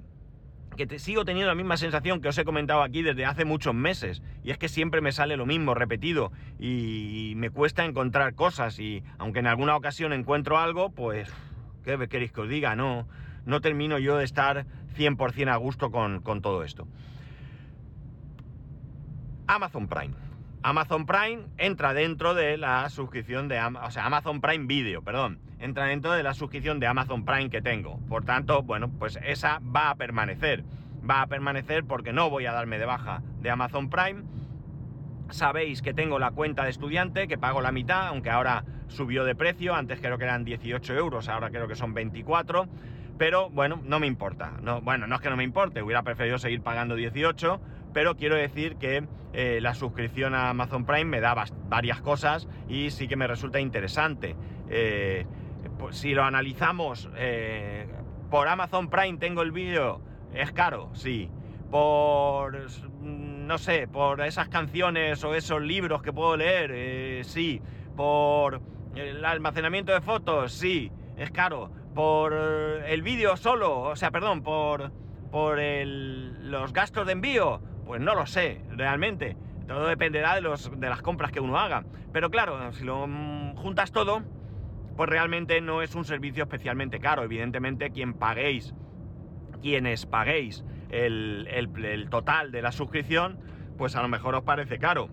te 0.77 0.99
sigo 0.99 1.25
teniendo 1.25 1.47
la 1.47 1.55
misma 1.55 1.77
sensación 1.77 2.21
que 2.21 2.27
os 2.27 2.37
he 2.37 2.45
comentado 2.45 2.83
aquí 2.83 3.03
desde 3.03 3.27
hace 3.27 3.45
muchos 3.45 3.77
meses. 3.77 4.23
Y 4.43 4.51
es 4.51 4.59
que 4.59 4.69
siempre 4.69 5.01
me 5.01 5.13
sale 5.13 5.37
lo 5.37 5.47
mismo, 5.47 5.73
repetido. 5.73 6.33
Y 6.59 7.35
me 7.37 7.51
cuesta 7.51 7.85
encontrar 7.85 8.35
cosas. 8.35 8.81
Y 8.81 9.05
aunque 9.19 9.39
en 9.39 9.47
alguna 9.47 9.77
ocasión 9.77 10.13
encuentro 10.13 10.59
algo, 10.59 10.91
pues, 10.91 11.33
¿qué 11.85 11.97
queréis 12.09 12.33
que 12.33 12.41
os 12.41 12.49
diga? 12.49 12.75
No, 12.75 13.07
no 13.45 13.61
termino 13.61 14.01
yo 14.01 14.17
de 14.17 14.25
estar 14.25 14.67
100% 14.97 15.49
a 15.49 15.57
gusto 15.57 15.93
con, 15.93 16.23
con 16.23 16.43
todo 16.43 16.65
esto. 16.65 16.89
Amazon 19.47 19.87
Prime. 19.87 20.15
Amazon 20.63 21.07
Prime 21.07 21.45
entra 21.59 21.95
dentro 21.95 22.35
de 22.35 22.57
la 22.57 22.89
suscripción 22.91 23.47
de 23.49 23.61
o 23.61 23.91
sea, 23.91 24.07
Amazon 24.07 24.41
Prime 24.41 24.67
Video, 24.67 25.03
perdón, 25.03 25.39
entra 25.61 25.85
dentro 25.85 26.13
de 26.13 26.23
la 26.23 26.35
suscripción 26.35 26.81
de 26.81 26.89
Amazon 26.89 27.25
Prime 27.25 27.51
que 27.51 27.63
tengo. 27.63 28.01
Por 28.09 28.25
tanto, 28.25 28.63
bueno, 28.63 28.91
pues 28.99 29.19
esa 29.25 29.61
va 29.61 29.91
a 29.91 29.95
permanecer. 29.95 30.65
Va 31.09 31.23
a 31.23 31.27
permanecer 31.29 31.85
porque 31.85 32.13
no 32.13 32.31
voy 32.31 32.47
a 32.47 32.53
darme 32.53 32.79
de 32.79 32.87
baja 32.87 33.23
de 33.41 33.51
Amazon 33.51 33.91
Prime. 33.91 34.25
Sabéis 35.31 35.83
que 35.83 35.95
tengo 35.95 36.19
la 36.19 36.33
cuenta 36.33 36.65
de 36.65 36.71
estudiante, 36.71 37.29
que 37.29 37.39
pago 37.39 37.61
la 37.61 37.71
mitad, 37.71 38.09
aunque 38.09 38.31
ahora 38.31 38.65
subió 38.89 39.25
de 39.25 39.37
precio. 39.37 39.75
Antes 39.75 40.01
creo 40.01 40.19
que 40.19 40.25
eran 40.25 40.45
18 40.45 40.95
euros, 40.95 41.29
ahora 41.29 41.51
creo 41.51 41.69
que 41.69 41.77
son 41.77 41.95
24. 41.95 42.67
Pero 43.19 43.51
bueno, 43.51 43.81
no 43.85 44.01
me 44.01 44.09
importa. 44.09 44.55
No, 44.63 44.81
bueno, 44.81 45.07
no 45.07 45.15
es 45.15 45.21
que 45.21 45.31
no 45.31 45.37
me 45.37 45.45
importe, 45.45 45.81
hubiera 45.81 46.03
preferido 46.03 46.39
seguir 46.39 46.61
pagando 46.61 46.97
18 46.97 47.61
pero 47.93 48.17
quiero 48.17 48.37
decir 48.37 48.77
que 48.77 49.07
eh, 49.39 49.61
la 49.61 49.75
suscripción 49.75 50.35
a 50.35 50.49
Amazon 50.49 50.87
Prime 50.87 51.05
me 51.05 51.21
da 51.21 51.35
varias 51.69 52.01
cosas 52.01 52.49
y 52.69 52.91
sí 52.91 53.07
que 53.07 53.17
me 53.17 53.27
resulta 53.27 53.61
interesante. 53.61 54.35
Eh, 54.71 55.27
pues, 55.79 55.99
si 55.99 56.15
lo 56.15 56.25
analizamos, 56.25 57.11
eh, 57.17 57.87
por 58.31 58.49
Amazon 58.49 58.89
Prime 58.89 59.19
tengo 59.19 59.43
el 59.43 59.53
vídeo, 59.53 60.01
es 60.33 60.53
caro, 60.53 60.89
sí. 60.95 61.31
Por, 61.71 62.67
no 63.03 63.59
sé, 63.59 63.89
por 63.89 64.23
esas 64.23 64.49
canciones 64.49 65.23
o 65.23 65.35
esos 65.35 65.61
libros 65.61 66.01
que 66.01 66.15
puedo 66.15 66.37
leer, 66.37 67.23
sí. 67.25 67.61
Por 67.95 68.63
el 68.95 69.23
almacenamiento 69.23 69.93
de 69.93 70.01
fotos, 70.01 70.53
sí, 70.53 70.91
es 71.19 71.31
caro. 71.31 71.71
Por 71.95 72.33
el 72.33 73.03
vídeo 73.03 73.37
solo, 73.37 73.81
o 73.81 73.97
sea, 73.97 74.11
perdón, 74.11 74.43
por, 74.43 74.93
por 75.31 75.59
los 75.59 76.73
gastos 76.73 77.07
de 77.07 77.13
envío, 77.13 77.61
pues 77.87 78.01
no 78.01 78.15
lo 78.15 78.27
sé, 78.27 78.61
realmente. 78.71 79.37
Todo 79.67 79.87
dependerá 79.87 80.35
de, 80.35 80.43
los, 80.43 80.71
de 80.79 80.89
las 80.89 81.03
compras 81.03 81.33
que 81.33 81.41
uno 81.41 81.59
haga. 81.59 81.85
Pero 82.13 82.31
claro, 82.31 82.73
si 82.73 82.85
lo 82.85 83.07
juntas 83.57 83.93
todo, 83.93 84.23
pues 84.97 85.09
realmente 85.09 85.61
no 85.61 85.83
es 85.83 85.95
un 85.95 86.05
servicio 86.05 86.45
especialmente 86.45 86.99
caro. 86.99 87.23
Evidentemente, 87.23 87.91
quien 87.91 88.15
paguéis, 88.15 88.75
quienes 89.61 90.07
paguéis 90.07 90.65
el, 90.91 92.09
total 92.11 92.53
de 92.53 92.63
la 92.63 92.73
suscripción, 92.73 93.39
pues 93.77 93.97
a 93.97 94.03
lo 94.03 94.09
mejor 94.09 94.35
os 94.35 94.43
parece 94.43 94.79
caro. 94.79 95.09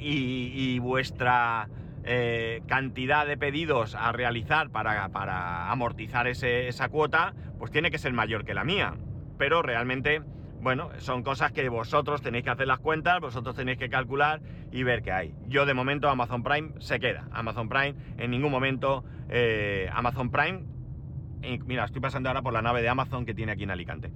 Y, 0.00 0.78
vuestra 0.78 1.68
eh, 2.04 2.62
cantidad 2.68 3.26
de 3.26 3.36
pedidos 3.36 3.96
a 3.96 4.12
realizar 4.12 4.70
para, 4.70 5.08
para 5.08 5.70
amortizar 5.70 6.28
esa 6.28 6.88
cuota, 6.88 7.34
pues 7.58 7.72
tiene 7.72 7.90
que 7.90 7.98
ser 7.98 8.12
mayor 8.12 8.44
que 8.44 8.54
la 8.54 8.62
mía. 8.62 8.94
Pero 9.38 9.62
realmente 9.62 10.22
bueno, 10.60 10.90
son 10.98 11.22
cosas 11.22 11.52
que 11.52 11.68
vosotros 11.68 12.20
tenéis 12.20 12.44
que 12.44 12.50
hacer 12.50 12.66
las 12.66 12.80
cuentas, 12.80 13.20
vosotros 13.20 13.54
tenéis 13.54 13.78
que 13.78 13.88
calcular 13.88 14.40
y 14.72 14.82
ver 14.82 15.02
qué 15.02 15.12
hay. 15.12 15.34
Yo 15.46 15.66
de 15.66 15.74
momento 15.74 16.08
Amazon 16.08 16.42
Prime 16.42 16.72
se 16.80 16.98
queda. 16.98 17.28
Amazon 17.32 17.68
Prime 17.68 17.94
en 18.18 18.30
ningún 18.30 18.50
momento 18.50 19.04
eh, 19.28 19.88
Amazon 19.92 20.30
Prime. 20.30 20.64
mira, 21.64 21.84
estoy 21.84 22.00
pasando 22.00 22.28
ahora 22.28 22.42
por 22.42 22.52
la 22.52 22.62
nave 22.62 22.82
de 22.82 22.88
Amazon 22.88 23.24
que 23.24 23.34
tiene 23.34 23.52
aquí 23.52 23.62
en 23.62 23.70
Alicante. 23.70 24.10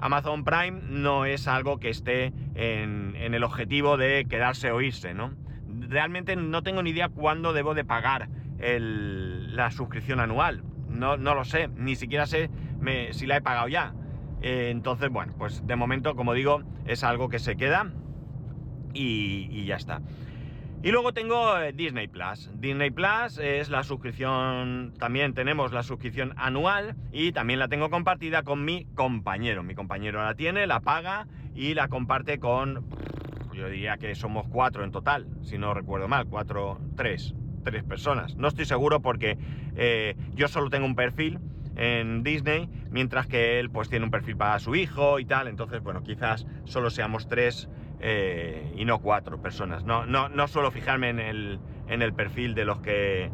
Amazon 0.00 0.44
Prime 0.44 0.80
no 0.88 1.24
es 1.24 1.48
algo 1.48 1.80
que 1.80 1.90
esté 1.90 2.32
en, 2.54 3.16
el 3.16 3.42
objetivo 3.42 3.96
de 3.96 4.26
quedarse 4.28 4.70
o 4.70 4.80
irse, 4.80 5.14
¿no? 5.14 5.32
Realmente 5.66 6.36
no 6.36 6.62
tengo 6.62 6.82
ni 6.82 6.90
idea 6.90 7.08
cuándo 7.08 7.52
debo 7.52 7.74
de 7.74 7.84
pagar 7.84 8.28
la 8.58 9.70
suscripción 9.70 10.20
anual. 10.20 10.62
No, 10.88 11.16
no 11.16 11.34
lo 11.34 11.44
sé, 11.44 11.68
ni 11.76 11.96
siquiera 11.96 12.26
sé 12.26 12.50
si 13.10 13.26
la 13.26 13.36
he 13.36 13.40
pagado 13.40 13.68
ya. 13.68 13.92
Eh, 14.40 14.70
entonces, 14.70 15.10
bueno, 15.10 15.34
pues 15.36 15.66
de 15.66 15.76
momento, 15.76 16.14
como 16.14 16.34
digo, 16.34 16.62
es 16.86 17.04
algo 17.04 17.28
que 17.28 17.38
se 17.38 17.56
queda 17.56 17.92
y, 18.94 19.64
ya 19.64 19.76
está. 19.76 20.00
Y 20.82 20.92
luego 20.92 21.12
tengo 21.12 21.58
eh, 21.58 21.72
Disney 21.72 22.06
Plus. 22.06 22.50
Disney 22.54 22.90
Plus 22.90 23.38
es 23.38 23.68
la 23.68 23.82
suscripción, 23.82 24.94
también 24.98 25.34
tenemos 25.34 25.72
la 25.72 25.82
suscripción 25.82 26.34
anual 26.36 26.94
y 27.12 27.32
también 27.32 27.58
la 27.58 27.68
tengo 27.68 27.90
compartida 27.90 28.44
con 28.44 28.64
mi 28.64 28.84
compañero. 28.94 29.62
Mi 29.64 29.74
compañero 29.74 30.22
la 30.22 30.34
tiene, 30.34 30.66
la 30.66 30.80
paga 30.80 31.26
y 31.54 31.74
la 31.74 31.88
comparte 31.88 32.38
con, 32.38 32.84
yo 33.52 33.68
diría 33.68 33.96
que 33.96 34.14
somos 34.14 34.46
cuatro 34.46 34.84
en 34.84 34.92
total, 34.92 35.26
si 35.42 35.58
no 35.58 35.74
recuerdo 35.74 36.06
mal, 36.06 36.26
cuatro, 36.26 36.80
tres, 36.96 37.34
tres 37.64 37.82
personas. 37.82 38.36
No 38.36 38.46
estoy 38.46 38.64
seguro 38.64 39.00
porque 39.00 39.36
eh, 39.74 40.14
yo 40.34 40.46
solo 40.46 40.70
tengo 40.70 40.86
un 40.86 40.94
perfil 40.94 41.40
en 41.78 42.24
Disney, 42.24 42.68
mientras 42.90 43.26
que 43.26 43.60
él 43.60 43.70
pues 43.70 43.88
tiene 43.88 44.04
un 44.04 44.10
perfil 44.10 44.36
para 44.36 44.58
su 44.58 44.74
hijo 44.74 45.20
y 45.20 45.24
tal, 45.24 45.48
entonces 45.48 45.80
bueno, 45.80 46.02
quizás 46.02 46.44
solo 46.64 46.90
seamos 46.90 47.28
tres 47.28 47.68
eh, 48.00 48.74
y 48.76 48.84
no 48.84 48.98
cuatro 48.98 49.40
personas. 49.40 49.84
No, 49.84 50.04
no, 50.04 50.28
no 50.28 50.48
suelo 50.48 50.70
fijarme 50.70 51.08
en 51.08 51.20
el, 51.20 51.60
en 51.88 52.02
el 52.02 52.12
perfil 52.12 52.54
de 52.54 52.64
los 52.64 52.80
que 52.80 53.30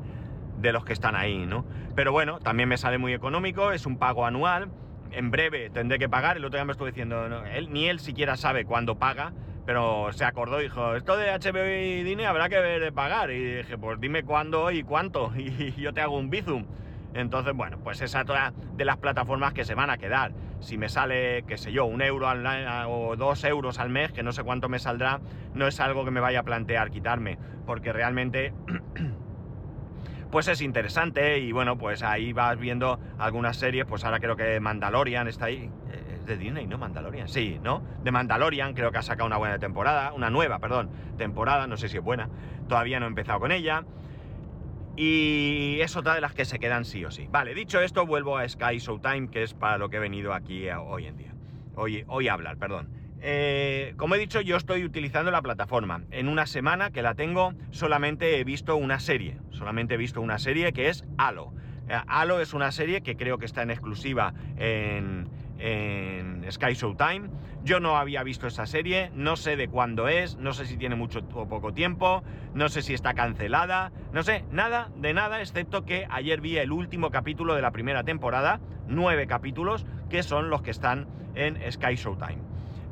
de 0.58 0.72
los 0.72 0.84
que 0.84 0.92
están 0.92 1.16
ahí, 1.16 1.46
¿no? 1.46 1.64
Pero 1.96 2.12
bueno, 2.12 2.38
también 2.38 2.68
me 2.68 2.78
sale 2.78 2.96
muy 2.98 3.12
económico, 3.12 3.72
es 3.72 3.86
un 3.86 3.98
pago 3.98 4.24
anual. 4.24 4.68
En 5.10 5.30
breve 5.30 5.70
tendré 5.70 5.98
que 5.98 6.08
pagar. 6.08 6.36
El 6.36 6.44
otro 6.44 6.58
día 6.58 6.64
me 6.64 6.72
estuve 6.72 6.90
diciendo, 6.90 7.26
él, 7.52 7.72
ni 7.72 7.88
él 7.88 7.98
siquiera 7.98 8.36
sabe 8.36 8.64
cuándo 8.64 8.96
paga, 8.96 9.32
pero 9.66 10.12
se 10.12 10.24
acordó 10.24 10.58
dijo, 10.58 10.94
esto 10.94 11.16
de 11.16 11.30
HBO 11.32 11.66
y 11.66 12.02
Disney 12.02 12.26
habrá 12.26 12.48
que 12.48 12.58
ver 12.60 12.80
de 12.80 12.92
pagar. 12.92 13.30
Y 13.30 13.56
dije, 13.56 13.78
pues 13.78 14.00
dime 14.00 14.22
cuándo 14.22 14.70
y 14.70 14.82
cuánto, 14.82 15.32
y 15.36 15.72
yo 15.72 15.92
te 15.92 16.00
hago 16.00 16.18
un 16.18 16.30
bizum. 16.30 16.66
Entonces, 17.14 17.54
bueno, 17.54 17.78
pues 17.82 18.02
esa 18.02 18.18
es 18.18 18.24
otra 18.24 18.52
de 18.76 18.84
las 18.84 18.96
plataformas 18.98 19.54
que 19.54 19.64
se 19.64 19.74
van 19.74 19.88
a 19.88 19.98
quedar. 19.98 20.32
Si 20.60 20.76
me 20.76 20.88
sale, 20.88 21.44
qué 21.46 21.56
sé 21.56 21.72
yo, 21.72 21.84
un 21.84 22.02
euro 22.02 22.28
al, 22.28 22.44
o 22.88 23.14
dos 23.16 23.44
euros 23.44 23.78
al 23.78 23.88
mes, 23.88 24.12
que 24.12 24.22
no 24.22 24.32
sé 24.32 24.42
cuánto 24.42 24.68
me 24.68 24.78
saldrá, 24.78 25.20
no 25.54 25.66
es 25.66 25.78
algo 25.78 26.04
que 26.04 26.10
me 26.10 26.20
vaya 26.20 26.40
a 26.40 26.42
plantear 26.42 26.90
quitarme, 26.90 27.38
porque 27.66 27.92
realmente 27.92 28.52
pues 30.30 30.48
es 30.48 30.60
interesante 30.60 31.38
y 31.38 31.52
bueno, 31.52 31.78
pues 31.78 32.02
ahí 32.02 32.32
vas 32.32 32.58
viendo 32.58 32.98
algunas 33.18 33.56
series, 33.56 33.84
pues 33.86 34.04
ahora 34.04 34.18
creo 34.18 34.34
que 34.34 34.58
Mandalorian 34.58 35.28
está 35.28 35.44
ahí. 35.44 35.70
Eh, 35.92 36.14
es 36.14 36.26
de 36.26 36.36
Disney, 36.36 36.66
¿no? 36.66 36.78
Mandalorian, 36.78 37.28
sí, 37.28 37.60
¿no? 37.62 37.82
De 38.02 38.10
Mandalorian 38.10 38.74
creo 38.74 38.90
que 38.90 38.98
ha 38.98 39.02
sacado 39.02 39.26
una 39.26 39.36
buena 39.36 39.58
temporada, 39.58 40.12
una 40.12 40.30
nueva, 40.30 40.58
perdón, 40.58 40.90
temporada, 41.16 41.68
no 41.68 41.76
sé 41.76 41.88
si 41.88 41.98
es 41.98 42.02
buena, 42.02 42.28
todavía 42.68 42.98
no 42.98 43.06
he 43.06 43.08
empezado 43.08 43.38
con 43.38 43.52
ella. 43.52 43.84
Y 44.96 45.78
es 45.80 45.96
otra 45.96 46.14
de 46.14 46.20
las 46.20 46.34
que 46.34 46.44
se 46.44 46.58
quedan 46.58 46.84
sí 46.84 47.04
o 47.04 47.10
sí. 47.10 47.26
Vale, 47.30 47.54
dicho 47.54 47.80
esto, 47.80 48.06
vuelvo 48.06 48.38
a 48.38 48.48
Sky 48.48 48.78
Showtime, 48.78 49.28
que 49.28 49.42
es 49.42 49.54
para 49.54 49.78
lo 49.78 49.88
que 49.88 49.96
he 49.96 50.00
venido 50.00 50.32
aquí 50.32 50.68
hoy 50.70 51.06
en 51.06 51.16
día. 51.16 51.34
Hoy, 51.74 52.04
hoy 52.06 52.28
a 52.28 52.34
hablar, 52.34 52.56
perdón. 52.56 52.88
Eh, 53.26 53.94
como 53.96 54.14
he 54.14 54.18
dicho, 54.18 54.42
yo 54.42 54.56
estoy 54.56 54.84
utilizando 54.84 55.30
la 55.30 55.40
plataforma. 55.40 56.02
En 56.10 56.28
una 56.28 56.46
semana 56.46 56.90
que 56.90 57.00
la 57.00 57.14
tengo, 57.14 57.54
solamente 57.70 58.38
he 58.38 58.44
visto 58.44 58.76
una 58.76 59.00
serie. 59.00 59.38
Solamente 59.50 59.94
he 59.94 59.96
visto 59.96 60.20
una 60.20 60.38
serie 60.38 60.72
que 60.74 60.90
es 60.90 61.04
Halo. 61.16 61.54
Eh, 61.88 61.98
Halo 62.06 62.40
es 62.40 62.52
una 62.52 62.70
serie 62.70 63.00
que 63.00 63.16
creo 63.16 63.38
que 63.38 63.46
está 63.46 63.62
en 63.62 63.70
exclusiva 63.70 64.34
en, 64.58 65.28
en 65.64 66.44
Sky 66.52 66.74
Showtime. 66.74 67.30
Yo 67.62 67.80
no 67.80 67.96
había 67.96 68.22
visto 68.22 68.46
esa 68.46 68.66
serie, 68.66 69.10
no 69.14 69.36
sé 69.36 69.56
de 69.56 69.68
cuándo 69.68 70.08
es, 70.08 70.36
no 70.36 70.52
sé 70.52 70.66
si 70.66 70.76
tiene 70.76 70.94
mucho 70.94 71.20
o 71.32 71.48
poco 71.48 71.72
tiempo, 71.72 72.22
no 72.52 72.68
sé 72.68 72.82
si 72.82 72.92
está 72.92 73.14
cancelada, 73.14 73.90
no 74.12 74.22
sé, 74.22 74.44
nada 74.50 74.90
de 74.96 75.14
nada, 75.14 75.40
excepto 75.40 75.86
que 75.86 76.06
ayer 76.10 76.42
vi 76.42 76.58
el 76.58 76.70
último 76.70 77.10
capítulo 77.10 77.54
de 77.54 77.62
la 77.62 77.70
primera 77.70 78.04
temporada, 78.04 78.60
nueve 78.88 79.26
capítulos, 79.26 79.86
que 80.10 80.22
son 80.22 80.50
los 80.50 80.60
que 80.60 80.70
están 80.70 81.08
en 81.34 81.58
Sky 81.72 81.94
Showtime. 81.94 82.42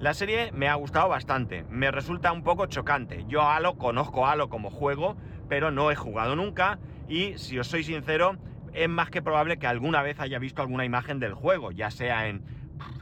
La 0.00 0.14
serie 0.14 0.50
me 0.52 0.68
ha 0.68 0.74
gustado 0.74 1.10
bastante, 1.10 1.66
me 1.68 1.90
resulta 1.90 2.32
un 2.32 2.42
poco 2.42 2.64
chocante. 2.66 3.26
Yo 3.28 3.42
Halo 3.42 3.76
conozco 3.76 4.26
Halo 4.26 4.48
como 4.48 4.70
juego, 4.70 5.18
pero 5.50 5.70
no 5.70 5.90
he 5.90 5.94
jugado 5.94 6.36
nunca 6.36 6.78
y 7.06 7.36
si 7.36 7.58
os 7.58 7.66
soy 7.66 7.84
sincero, 7.84 8.38
es 8.72 8.88
más 8.88 9.10
que 9.10 9.20
probable 9.20 9.58
que 9.58 9.66
alguna 9.66 10.00
vez 10.00 10.18
haya 10.18 10.38
visto 10.38 10.62
alguna 10.62 10.86
imagen 10.86 11.20
del 11.20 11.34
juego, 11.34 11.72
ya 11.72 11.90
sea 11.90 12.28
en, 12.28 12.42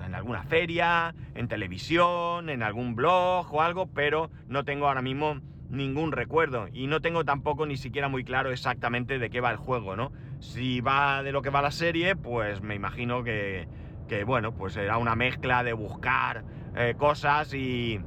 en 0.04 0.14
alguna 0.14 0.42
feria, 0.42 1.14
en 1.34 1.48
televisión, 1.48 2.48
en 2.50 2.62
algún 2.62 2.94
blog 2.94 3.52
o 3.52 3.62
algo, 3.62 3.86
pero 3.86 4.30
no 4.48 4.64
tengo 4.64 4.88
ahora 4.88 5.02
mismo 5.02 5.40
ningún 5.70 6.12
recuerdo 6.12 6.66
y 6.72 6.86
no 6.86 7.00
tengo 7.00 7.24
tampoco 7.24 7.64
ni 7.64 7.76
siquiera 7.76 8.08
muy 8.08 8.24
claro 8.24 8.50
exactamente 8.50 9.18
de 9.18 9.30
qué 9.30 9.40
va 9.40 9.50
el 9.50 9.56
juego, 9.56 9.96
¿no? 9.96 10.12
Si 10.40 10.80
va 10.80 11.22
de 11.22 11.32
lo 11.32 11.42
que 11.42 11.50
va 11.50 11.62
la 11.62 11.70
serie, 11.70 12.16
pues 12.16 12.60
me 12.60 12.74
imagino 12.74 13.22
que, 13.22 13.68
que 14.08 14.24
bueno, 14.24 14.52
pues 14.52 14.74
será 14.74 14.98
una 14.98 15.14
mezcla 15.14 15.62
de 15.62 15.72
buscar 15.72 16.44
eh, 16.76 16.94
cosas 16.98 17.54
y, 17.54 18.00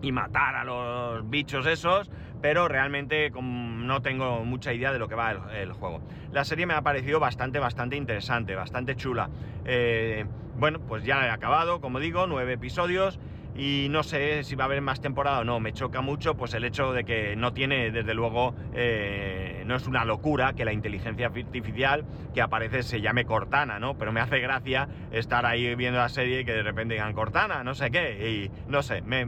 y, 0.00 0.12
matar 0.12 0.56
a 0.56 0.64
los 0.64 1.28
bichos 1.28 1.66
esos, 1.66 2.10
pero 2.40 2.68
realmente 2.68 3.30
no 3.30 4.02
tengo 4.02 4.44
mucha 4.44 4.72
idea 4.72 4.92
de 4.92 4.98
lo 4.98 5.08
que 5.08 5.14
va 5.14 5.32
el, 5.32 5.72
juego. 5.72 6.00
La 6.32 6.44
serie 6.44 6.66
me 6.66 6.74
ha 6.74 6.82
parecido 6.82 7.20
bastante, 7.20 7.58
bastante 7.58 7.96
interesante, 7.96 8.54
bastante 8.54 8.96
chula. 8.96 9.30
Eh, 9.64 10.24
bueno, 10.56 10.80
pues 10.80 11.04
ya 11.04 11.26
he 11.26 11.30
acabado, 11.30 11.80
como 11.80 12.00
digo, 12.00 12.26
nueve 12.26 12.54
episodios 12.54 13.18
y 13.56 13.88
no 13.90 14.02
sé 14.02 14.44
si 14.44 14.54
va 14.54 14.64
a 14.64 14.66
haber 14.66 14.80
más 14.80 15.00
temporada 15.00 15.40
o 15.40 15.44
no. 15.44 15.60
Me 15.60 15.72
choca 15.72 16.00
mucho 16.00 16.36
pues 16.36 16.54
el 16.54 16.64
hecho 16.64 16.92
de 16.92 17.04
que 17.04 17.34
no 17.36 17.52
tiene, 17.52 17.90
desde 17.90 18.14
luego, 18.14 18.54
eh, 18.72 19.47
no 19.68 19.76
es 19.76 19.86
una 19.86 20.04
locura 20.04 20.54
que 20.54 20.64
la 20.64 20.72
inteligencia 20.72 21.26
artificial 21.26 22.04
que 22.34 22.40
aparece 22.40 22.82
se 22.82 23.00
llame 23.00 23.26
Cortana, 23.26 23.78
¿no? 23.78 23.96
Pero 23.98 24.12
me 24.12 24.20
hace 24.20 24.40
gracia 24.40 24.88
estar 25.12 25.44
ahí 25.44 25.74
viendo 25.74 25.98
la 26.00 26.08
serie 26.08 26.40
y 26.40 26.44
que 26.44 26.54
de 26.54 26.62
repente 26.62 26.94
digan 26.94 27.12
Cortana, 27.12 27.62
no 27.62 27.74
sé 27.74 27.90
qué, 27.90 28.28
y 28.28 28.50
no 28.70 28.82
sé, 28.82 29.02
me, 29.02 29.26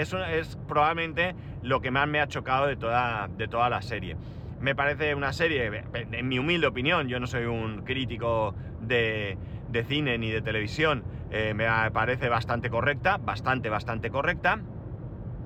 es 0.00 0.58
probablemente 0.66 1.36
lo 1.62 1.80
que 1.80 1.90
más 1.90 2.08
me 2.08 2.20
ha 2.20 2.26
chocado 2.26 2.66
de 2.66 2.76
toda, 2.76 3.28
de 3.28 3.46
toda 3.48 3.68
la 3.68 3.82
serie. 3.82 4.16
Me 4.60 4.74
parece 4.74 5.14
una 5.14 5.32
serie, 5.32 5.84
en 5.92 6.28
mi 6.28 6.38
humilde 6.38 6.66
opinión, 6.68 7.08
yo 7.08 7.20
no 7.20 7.26
soy 7.26 7.44
un 7.44 7.82
crítico 7.82 8.54
de, 8.80 9.36
de 9.68 9.84
cine 9.84 10.16
ni 10.18 10.30
de 10.30 10.40
televisión, 10.40 11.04
eh, 11.30 11.52
me 11.54 11.66
parece 11.90 12.28
bastante 12.28 12.70
correcta, 12.70 13.18
bastante, 13.18 13.68
bastante 13.68 14.10
correcta. 14.10 14.60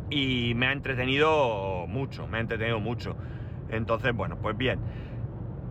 Y 0.09 0.53
me 0.55 0.69
ha 0.69 0.73
entretenido 0.73 1.87
mucho, 1.89 2.29
me 2.29 2.39
ha 2.39 2.41
entretenido 2.41 2.79
mucho. 2.79 3.17
Entonces, 3.71 4.15
bueno, 4.15 4.37
pues 4.37 4.57
bien. 4.57 4.81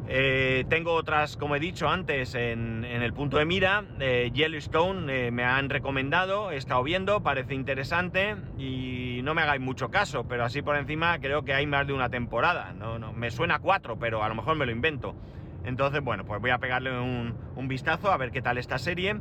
Eh, 0.07 0.65
tengo 0.69 0.93
otras, 0.93 1.35
como 1.35 1.55
he 1.55 1.59
dicho 1.59 1.89
antes, 1.89 2.35
en, 2.35 2.85
el 2.85 3.13
punto 3.13 3.37
de 3.37 3.45
mira. 3.45 3.83
Eh, 3.99 4.29
Yellowstone 4.33 5.31
me 5.31 5.43
han 5.43 5.69
recomendado, 5.69 6.51
he 6.51 6.57
estado 6.57 6.83
viendo, 6.83 7.21
parece 7.21 7.55
interesante 7.55 8.35
y 8.57 9.21
no 9.23 9.33
me 9.33 9.41
hagáis 9.41 9.61
mucho 9.61 9.89
caso, 9.89 10.25
pero 10.27 10.43
así 10.43 10.61
por 10.61 10.75
encima 10.75 11.17
creo 11.19 11.43
que 11.43 11.53
hay 11.53 11.65
más 11.65 11.87
de 11.87 11.93
una 11.93 12.09
temporada. 12.09 12.73
No, 12.73 12.99
no, 12.99 13.13
me 13.13 13.31
suena 13.31 13.59
cuatro, 13.59 13.97
pero 13.97 14.23
a 14.23 14.29
lo 14.29 14.35
mejor 14.35 14.55
me 14.55 14.65
lo 14.65 14.71
invento. 14.71 15.15
Entonces, 15.63 16.01
bueno, 16.03 16.25
pues 16.25 16.39
voy 16.39 16.51
a 16.51 16.59
pegarle 16.59 16.91
un, 16.91 17.33
un 17.55 17.67
vistazo 17.67 18.11
a 18.11 18.17
ver 18.17 18.31
qué 18.31 18.43
tal 18.43 18.59
esta 18.59 18.77
serie. 18.77 19.15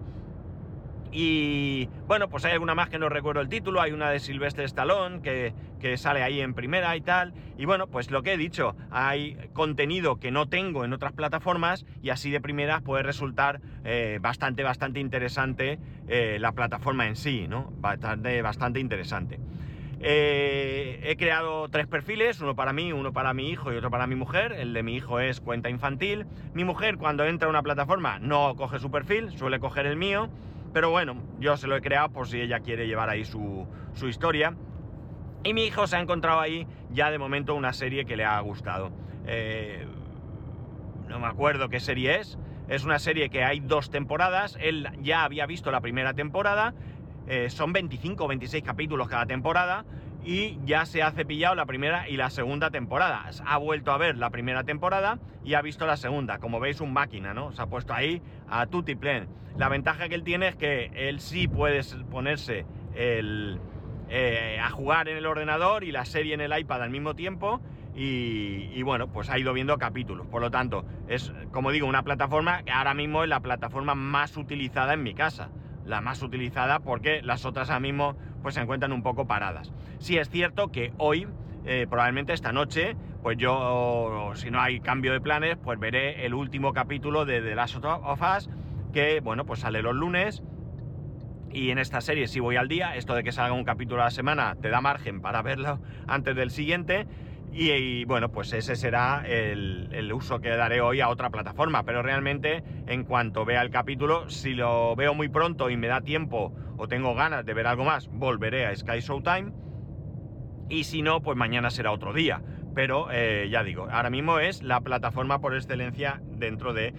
Y 1.16 1.88
bueno, 2.08 2.28
pues 2.28 2.44
hay 2.44 2.54
alguna 2.54 2.74
más 2.74 2.88
que 2.88 2.98
no 2.98 3.08
recuerdo 3.08 3.40
el 3.40 3.48
título, 3.48 3.80
hay 3.80 3.92
una 3.92 4.10
de 4.10 4.18
Silvestre 4.18 4.64
Stallone 4.64 5.22
que, 5.22 5.54
sale 5.96 6.22
ahí 6.22 6.40
en 6.40 6.54
primera 6.54 6.96
y 6.96 7.02
tal. 7.02 7.32
Y 7.56 7.66
bueno, 7.66 7.86
pues 7.86 8.10
lo 8.10 8.22
que 8.22 8.32
he 8.32 8.36
dicho, 8.36 8.74
hay 8.90 9.36
contenido 9.52 10.16
que 10.16 10.32
no 10.32 10.48
tengo 10.48 10.84
en 10.84 10.92
otras 10.92 11.12
plataformas 11.12 11.86
y 12.02 12.10
así 12.10 12.32
de 12.32 12.40
primeras 12.40 12.82
puede 12.82 13.04
resultar 13.04 13.60
eh, 13.84 14.18
bastante, 14.20 14.64
bastante 14.64 14.98
interesante 14.98 15.78
eh, 16.08 16.38
la 16.40 16.50
plataforma 16.50 17.06
en 17.06 17.14
sí, 17.14 17.46
¿no? 17.46 17.70
Bastante, 17.76 18.42
bastante 18.42 18.80
interesante. 18.80 19.38
Eh, 20.00 20.98
he 21.04 21.16
creado 21.16 21.68
tres 21.68 21.86
perfiles, 21.86 22.40
uno 22.40 22.56
para 22.56 22.72
mí, 22.72 22.92
uno 22.92 23.12
para 23.12 23.34
mi 23.34 23.50
hijo 23.50 23.72
y 23.72 23.76
otro 23.76 23.90
para 23.90 24.08
mi 24.08 24.16
mujer. 24.16 24.52
El 24.52 24.72
de 24.72 24.82
mi 24.82 24.96
hijo 24.96 25.20
es 25.20 25.40
cuenta 25.40 25.70
infantil. 25.70 26.26
Mi 26.54 26.64
mujer 26.64 26.96
cuando 26.96 27.24
entra 27.24 27.46
a 27.46 27.50
una 27.50 27.62
plataforma 27.62 28.18
no 28.18 28.56
coge 28.56 28.80
su 28.80 28.90
perfil, 28.90 29.30
suele 29.30 29.60
coger 29.60 29.86
el 29.86 29.96
mío. 29.96 30.28
Pero 30.74 30.90
bueno, 30.90 31.16
yo 31.38 31.56
se 31.56 31.68
lo 31.68 31.76
he 31.76 31.80
creado 31.80 32.08
por 32.10 32.26
si 32.26 32.40
ella 32.40 32.58
quiere 32.58 32.88
llevar 32.88 33.08
ahí 33.08 33.24
su, 33.24 33.66
historia. 34.02 34.56
Y 35.44 35.54
mi 35.54 35.64
hijo 35.64 35.86
se 35.86 35.96
ha 35.96 36.00
encontrado 36.00 36.40
ahí 36.40 36.66
ya 36.90 37.12
de 37.12 37.18
momento 37.18 37.54
una 37.54 37.72
serie 37.72 38.04
que 38.04 38.16
le 38.16 38.24
ha 38.24 38.40
gustado. 38.40 38.90
Eh, 39.24 39.86
no 41.08 41.20
me 41.20 41.28
acuerdo 41.28 41.68
qué 41.68 41.78
serie 41.78 42.18
es. 42.18 42.38
Es 42.66 42.84
una 42.84 42.98
serie 42.98 43.30
que 43.30 43.44
hay 43.44 43.60
dos 43.60 43.90
temporadas. 43.90 44.58
Él 44.60 44.88
ya 45.00 45.22
había 45.22 45.46
visto 45.46 45.70
la 45.70 45.80
primera 45.80 46.12
temporada. 46.12 46.74
Eh, 47.28 47.50
son 47.50 47.72
25 47.72 48.24
o 48.24 48.28
26 48.28 48.64
capítulos 48.64 49.06
cada 49.06 49.26
temporada 49.26 49.84
y 50.24 50.58
ya 50.64 50.86
se 50.86 51.02
ha 51.02 51.10
cepillado 51.12 51.54
la 51.54 51.66
primera 51.66 52.08
y 52.08 52.16
la 52.16 52.30
segunda 52.30 52.70
temporada. 52.70 53.28
Ha 53.44 53.58
vuelto 53.58 53.92
a 53.92 53.98
ver 53.98 54.16
la 54.16 54.30
primera 54.30 54.64
temporada 54.64 55.18
y 55.44 55.54
ha 55.54 55.62
visto 55.62 55.86
la 55.86 55.96
segunda. 55.96 56.38
Como 56.38 56.60
veis, 56.60 56.80
un 56.80 56.92
máquina, 56.92 57.34
¿no? 57.34 57.52
Se 57.52 57.60
ha 57.60 57.66
puesto 57.66 57.92
ahí 57.92 58.22
a 58.48 58.66
tutti 58.66 58.94
plen. 58.94 59.28
La 59.58 59.68
ventaja 59.68 60.08
que 60.08 60.14
él 60.14 60.24
tiene 60.24 60.48
es 60.48 60.56
que 60.56 60.90
él 60.94 61.20
sí 61.20 61.46
puede 61.46 61.82
ponerse 62.10 62.64
eh, 62.94 64.58
a 64.60 64.70
jugar 64.70 65.08
en 65.08 65.18
el 65.18 65.26
ordenador 65.26 65.84
y 65.84 65.92
la 65.92 66.04
serie 66.06 66.34
en 66.34 66.40
el 66.40 66.58
iPad 66.58 66.82
al 66.82 66.90
mismo 66.90 67.14
tiempo. 67.14 67.60
Y, 67.94 68.70
y, 68.74 68.82
bueno, 68.82 69.12
pues 69.12 69.30
ha 69.30 69.38
ido 69.38 69.52
viendo 69.52 69.78
capítulos. 69.78 70.26
Por 70.26 70.40
lo 70.40 70.50
tanto, 70.50 70.84
es, 71.06 71.32
como 71.52 71.70
digo, 71.70 71.86
una 71.86 72.02
plataforma 72.02 72.64
que 72.64 72.72
ahora 72.72 72.92
mismo 72.92 73.22
es 73.22 73.28
la 73.28 73.38
plataforma 73.38 73.94
más 73.94 74.36
utilizada 74.36 74.94
en 74.94 75.04
mi 75.04 75.14
casa 75.14 75.50
la 75.86 76.00
más 76.00 76.22
utilizada 76.22 76.80
porque 76.80 77.22
las 77.22 77.44
otras 77.44 77.70
ahora 77.70 77.80
mismo 77.80 78.16
pues 78.42 78.54
se 78.54 78.60
encuentran 78.60 78.92
un 78.92 79.02
poco 79.02 79.26
paradas. 79.26 79.72
Sí 79.98 80.18
es 80.18 80.28
cierto 80.28 80.70
que 80.70 80.92
hoy, 80.98 81.26
eh, 81.64 81.86
probablemente 81.88 82.32
esta 82.32 82.52
noche, 82.52 82.96
pues 83.22 83.38
yo, 83.38 84.32
si 84.34 84.50
no 84.50 84.60
hay 84.60 84.80
cambio 84.80 85.12
de 85.12 85.20
planes, 85.20 85.56
pues 85.56 85.78
veré 85.78 86.26
el 86.26 86.34
último 86.34 86.72
capítulo 86.72 87.24
de 87.24 87.40
The 87.40 87.54
Last 87.54 87.76
of 87.82 88.20
Us, 88.36 88.50
que 88.92 89.20
bueno, 89.20 89.46
pues 89.46 89.60
sale 89.60 89.82
los 89.82 89.94
lunes. 89.94 90.42
Y 91.50 91.70
en 91.70 91.78
esta 91.78 92.00
serie 92.00 92.26
si 92.26 92.40
voy 92.40 92.56
al 92.56 92.68
día, 92.68 92.96
esto 92.96 93.14
de 93.14 93.22
que 93.22 93.30
salga 93.32 93.54
un 93.54 93.64
capítulo 93.64 94.02
a 94.02 94.06
la 94.06 94.10
semana 94.10 94.56
te 94.60 94.70
da 94.70 94.80
margen 94.80 95.20
para 95.20 95.40
verlo 95.40 95.80
antes 96.06 96.34
del 96.34 96.50
siguiente. 96.50 97.06
Y, 97.56 98.04
bueno, 98.04 98.32
pues 98.32 98.52
ese 98.52 98.74
será 98.74 99.22
el, 99.26 100.12
uso 100.12 100.40
que 100.40 100.48
daré 100.50 100.80
hoy 100.80 101.00
a 101.00 101.08
otra 101.08 101.30
plataforma. 101.30 101.84
Pero 101.84 102.02
realmente, 102.02 102.64
en 102.88 103.04
cuanto 103.04 103.44
vea 103.44 103.62
el 103.62 103.70
capítulo, 103.70 104.28
si 104.28 104.54
lo 104.54 104.96
veo 104.96 105.14
muy 105.14 105.28
pronto 105.28 105.70
y 105.70 105.76
me 105.76 105.86
da 105.86 106.00
tiempo 106.00 106.52
o 106.76 106.88
tengo 106.88 107.14
ganas 107.14 107.46
de 107.46 107.54
ver 107.54 107.68
algo 107.68 107.84
más, 107.84 108.08
volveré 108.08 108.66
a 108.66 108.74
Sky 108.74 108.98
Showtime 108.98 109.52
Y 110.68 110.82
si 110.82 111.02
no, 111.02 111.22
pues 111.22 111.36
mañana 111.36 111.70
será 111.70 111.92
otro 111.92 112.12
día. 112.12 112.42
Pero 112.74 113.06
eh, 113.12 113.48
ya 113.48 113.62
digo, 113.62 113.86
ahora 113.88 114.10
mismo 114.10 114.40
es 114.40 114.64
la 114.64 114.80
plataforma 114.80 115.40
por 115.40 115.54
excelencia 115.54 116.20
dentro 116.24 116.74
de 116.74 116.92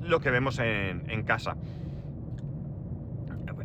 lo 0.00 0.20
que 0.20 0.30
vemos 0.30 0.58
en, 0.58 1.22
casa. 1.24 1.58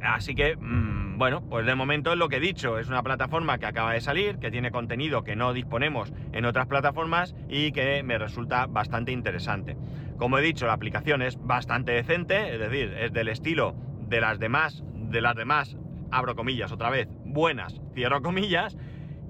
Así 0.05 0.35
que, 0.35 0.55
mm, 0.55 1.17
bueno, 1.17 1.41
pues 1.41 1.65
de 1.65 1.75
momento 1.75 2.11
es 2.11 2.17
lo 2.17 2.29
que 2.29 2.37
he 2.37 2.39
dicho, 2.39 2.77
es 2.77 2.87
una 2.89 3.03
plataforma 3.03 3.57
que 3.57 3.65
acaba 3.65 3.93
de 3.93 4.01
salir, 4.01 4.37
que 4.37 4.51
tiene 4.51 4.71
contenido 4.71 5.23
que 5.23 5.35
no 5.35 5.53
disponemos 5.53 6.13
en 6.31 6.45
otras 6.45 6.67
plataformas 6.67 7.35
y 7.49 7.71
que 7.71 8.03
me 8.03 8.17
resulta 8.17 8.67
bastante 8.67 9.11
interesante. 9.11 9.75
Como 10.17 10.37
he 10.37 10.41
dicho, 10.41 10.67
la 10.67 10.73
aplicación 10.73 11.21
es 11.21 11.37
bastante 11.41 11.93
decente, 11.93 12.53
es 12.53 12.59
decir, 12.59 12.93
es 12.99 13.11
del 13.13 13.29
estilo 13.29 13.75
de 14.07 14.21
las 14.21 14.39
demás, 14.39 14.83
de 14.93 15.21
las 15.21 15.35
demás, 15.35 15.75
abro 16.11 16.35
comillas 16.35 16.71
otra 16.71 16.89
vez, 16.89 17.07
buenas, 17.25 17.81
cierro 17.93 18.21
comillas, 18.21 18.77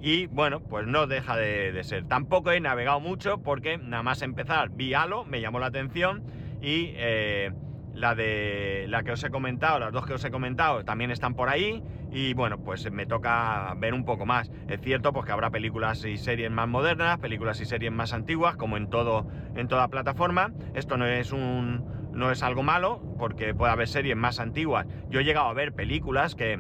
y 0.02 0.28
bueno, 0.28 0.60
pues 0.60 0.86
no 0.86 1.08
deja 1.08 1.36
de, 1.36 1.84
ser. 1.84 2.06
Tampoco 2.08 2.52
he 2.52 2.60
navegado 2.60 3.00
mucho 3.00 3.42
porque 3.42 3.78
nada 3.78 4.04
más 4.04 4.22
empezar 4.22 4.70
vi 4.70 4.94
Halo, 4.94 5.26
me 5.26 5.42
llamó 5.42 5.60
la 5.60 5.68
atención 5.68 6.24
y 6.62 6.92
eh, 6.96 7.52
la 7.96 8.14
de 8.14 8.86
la 8.90 9.04
que 9.04 9.14
os 9.14 9.24
he 9.24 9.30
comentado, 9.30 9.80
las 9.80 9.92
dos 9.94 10.06
que 10.06 10.14
os 10.14 10.24
he 10.24 10.30
comentado 10.30 10.84
también 10.84 11.12
están 11.12 11.34
por 11.34 11.50
ahí 11.50 11.82
y 12.12 12.34
bueno, 12.34 12.60
pues 12.60 12.92
me 12.92 13.06
toca 13.06 13.74
ver 13.78 13.94
un 13.94 14.04
poco 14.04 14.26
más. 14.26 14.52
Es 14.68 14.82
cierto 14.82 15.14
pues 15.14 15.26
que 15.26 15.32
habrá 15.32 15.50
películas 15.50 16.04
y 16.04 16.18
series 16.18 16.52
más 16.52 16.68
modernas, 16.68 17.20
películas 17.20 17.60
y 17.62 17.66
series 17.66 17.92
más 17.92 18.14
antiguas, 18.14 18.58
como 18.58 18.78
en 18.78 18.90
todo 18.90 19.26
en 19.56 19.68
toda 19.68 19.88
plataforma. 19.88 20.52
Esto 20.74 20.98
no 20.98 21.06
es 21.06 21.32
un 21.32 22.12
no 22.12 22.32
es 22.32 22.44
algo 22.44 22.64
malo 22.64 23.02
porque 23.18 23.54
puede 23.54 23.72
haber 23.72 23.88
series 23.88 24.18
más 24.18 24.40
antiguas. 24.40 24.86
Yo 25.10 25.22
he 25.22 25.24
llegado 25.24 25.48
a 25.48 25.54
ver 25.54 25.74
películas 25.74 26.36
que 26.36 26.60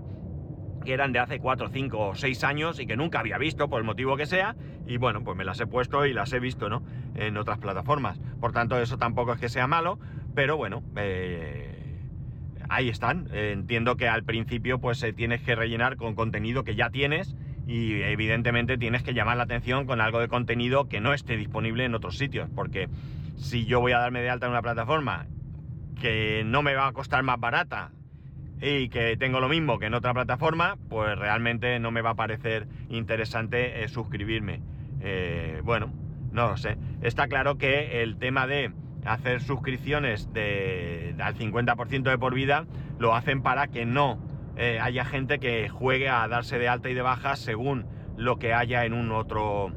eran 0.86 1.12
de 1.12 1.19
hace 1.19 1.39
4, 1.39 1.69
5 1.69 2.00
o 2.00 2.15
6 2.15 2.43
años 2.43 2.80
y 2.80 2.86
que 2.86 2.95
nunca 2.95 3.19
había 3.19 3.38
visto 3.38 3.69
por 3.69 3.80
el 3.80 3.86
motivo 3.86 4.15
que 4.17 4.26
sea 4.26 4.56
y 4.86 4.98
bueno, 4.98 5.24
pues 5.24 5.36
me 5.36 5.43
las 5.43 5.60
he 5.60 5.67
puesto 5.67 6.06
y 6.06 6.13
las 6.13 6.32
he 6.34 6.39
visto, 6.39 6.69
¿no? 6.69 6.84
En 7.15 7.38
otras 7.38 7.58
plataformas. 7.58 8.19
Por 8.39 8.52
tanto, 8.52 8.78
eso 8.80 8.98
tampoco 8.98 9.34
es 9.34 9.39
que 9.39 9.50
sea 9.50 9.67
malo, 9.67 10.00
pero 10.36 10.58
bueno, 10.58 10.84
eh, 10.98 11.74
ahí 12.69 12.89
están. 12.89 13.28
entiendo 13.32 13.95
que 13.95 14.08
al 14.08 14.24
principio 14.24 14.80
pues 14.80 15.00
se 15.00 15.13
tienes 15.13 15.41
que 15.41 15.56
rellenar 15.56 15.95
con 15.95 16.15
contenido 16.15 16.63
que 16.63 16.76
ya 16.76 16.89
tienes 16.89 17.36
y 17.67 18.02
evidentemente 18.02 18.78
tienes 18.78 19.02
que 19.02 19.13
llamar 19.13 19.38
la 19.38 19.43
atención 19.43 19.86
con 19.86 20.02
algo 20.02 20.19
de 20.19 20.28
contenido 20.28 20.88
que 20.88 21.02
no 21.02 21.13
esté 21.13 21.38
disponible 21.38 21.86
en 21.86 21.95
otros 21.95 22.17
sitios, 22.17 22.50
porque 22.54 22.89
si 23.38 23.65
yo 23.65 23.80
voy 23.80 23.93
a 23.93 24.00
darme 24.00 24.21
de 24.21 24.30
alta 24.30 24.45
en 24.45 24.52
una 24.52 24.62
plataforma 24.62 25.26
que 26.00 26.43
no 26.45 26.62
me 26.62 26.76
va 26.76 26.88
a 26.88 26.91
costar 26.91 27.24
más 27.24 27.39
barata 27.39 27.91
y 28.62 28.89
que 28.89 29.17
tengo 29.17 29.39
lo 29.39 29.50
mismo 29.50 29.80
que 29.80 29.88
en 29.88 29.93
otra 29.93 30.13
plataforma, 30.13 30.78
pues 30.89 31.17
realmente 31.17 31.80
no 31.80 31.91
me 31.91 32.02
va 32.02 32.12
a 32.12 32.15
parecer 32.15 32.67
interesante 32.89 33.84
eh, 33.84 33.88
suscribirme. 33.88 34.62
Eh, 35.02 35.62
bueno, 35.63 35.91
no 36.32 36.50
lo 36.50 36.58
sé. 36.58 36.78
Está 37.02 37.28
claro 37.28 37.58
que 37.58 38.04
el 38.04 38.17
tema 38.17 38.48
de 38.48 38.71
hacer 39.06 39.41
suscripciones 39.41 40.34
de, 40.34 41.15
al 41.20 41.36
50% 41.36 42.04
de 42.04 42.18
por 42.18 42.34
vida 42.34 42.65
lo 43.00 43.15
hacen 43.15 43.41
para 43.41 43.68
que 43.68 43.86
no 43.86 44.20
eh, 44.58 44.80
haya 44.82 45.06
gente 45.06 45.39
que 45.39 45.70
juegue 45.70 46.10
a 46.10 46.28
darse 46.28 46.58
de 46.58 46.68
alta 46.68 46.89
y 46.89 46.94
de 46.94 47.02
baja 47.02 47.36
según 47.36 47.86
lo 48.18 48.38
que 48.38 48.54
haya 48.54 48.86
en 48.86 48.94
un 48.94 49.12
otro 49.12 49.72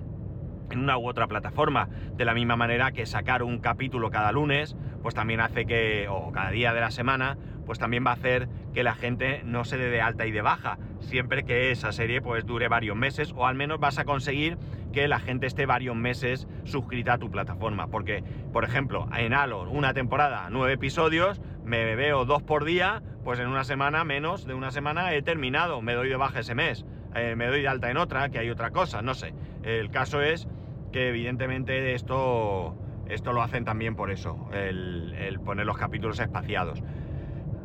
en 0.71 0.81
una 0.81 0.99
u 0.99 1.09
otra 1.09 1.27
plataforma. 1.27 1.89
De 2.17 2.25
la 2.25 2.35
misma 2.35 2.57
manera 2.57 2.93
que 2.93 3.07
sacar 3.07 3.43
un 3.43 3.59
capítulo 3.59 4.11
cada 4.11 4.33
lunes, 4.33 4.77
pues 5.03 5.15
también 5.15 5.41
hace 5.41 5.65
que, 5.65 6.09
o 6.09 6.31
cada 6.31 6.51
día 6.51 6.75
de 6.75 6.81
la 6.81 6.91
semana, 6.91 7.39
pues 7.65 7.79
también 7.79 8.05
va 8.07 8.11
a 8.11 8.15
hacer 8.15 8.49
que 8.73 8.83
la 8.83 8.95
gente 8.95 9.43
no 9.45 9.65
se 9.65 9.77
dé 9.77 9.91
de 9.91 10.01
alta 10.01 10.27
y 10.27 10.31
de 10.31 10.41
baja, 10.41 10.79
siempre 11.01 11.45
que 11.45 11.71
esa 11.71 11.93
serie 11.93 12.23
pues 12.23 12.47
dure 12.47 12.69
varios 12.69 12.97
meses 12.97 13.33
o 13.37 13.47
al 13.47 13.57
menos 13.57 13.79
vas 13.79 13.99
a 13.99 14.05
conseguir 14.05 14.57
que 14.99 15.07
la 15.07 15.21
gente 15.21 15.47
esté 15.47 15.65
varios 15.65 15.95
meses 15.95 16.49
suscrita 16.65 17.13
a 17.13 17.19
tu 17.19 17.31
plataforma. 17.31 17.87
Porque, 17.87 18.25
por 18.53 18.65
ejemplo, 18.65 19.07
en 19.17 19.33
Halo, 19.33 19.71
una 19.71 19.95
temporada, 19.95 20.49
nueve 20.51 20.73
episodios, 20.73 21.41
me 21.65 21.95
veo 21.95 22.25
dos 22.25 22.43
por 22.43 22.65
día, 22.65 23.01
pues 23.23 23.39
en 23.39 23.47
una 23.47 23.63
semana, 23.63 24.03
menos 24.03 24.45
de 24.45 24.55
una 24.55 24.73
semana, 24.73 25.15
he 25.15 25.23
terminado, 25.23 25.81
me 25.83 25.95
doy 25.95 26.09
de 26.09 26.17
baja 26.17 26.41
ese 26.41 26.57
mes, 26.57 26.85
eh, 27.15 27.37
me 27.37 27.47
doy 27.47 27.63
de 27.63 27.69
alta 27.69 27.93
en 27.93 27.97
otra, 27.97 28.29
que 28.31 28.41
hay 28.41 28.51
otra 28.51 28.73
cosa, 28.73 29.01
no 29.01 29.15
sé. 29.15 29.35
El 29.63 29.89
caso 29.93 30.21
es 30.21 30.49
que 30.91 31.11
evidentemente 31.11 31.95
esto, 31.95 32.77
esto 33.09 33.33
lo 33.33 33.43
hacen 33.43 33.65
también 33.65 33.95
por 33.95 34.11
eso, 34.11 34.49
el, 34.53 35.15
el 35.17 35.39
poner 35.39 35.65
los 35.65 35.79
capítulos 35.79 36.19
espaciados. 36.19 36.83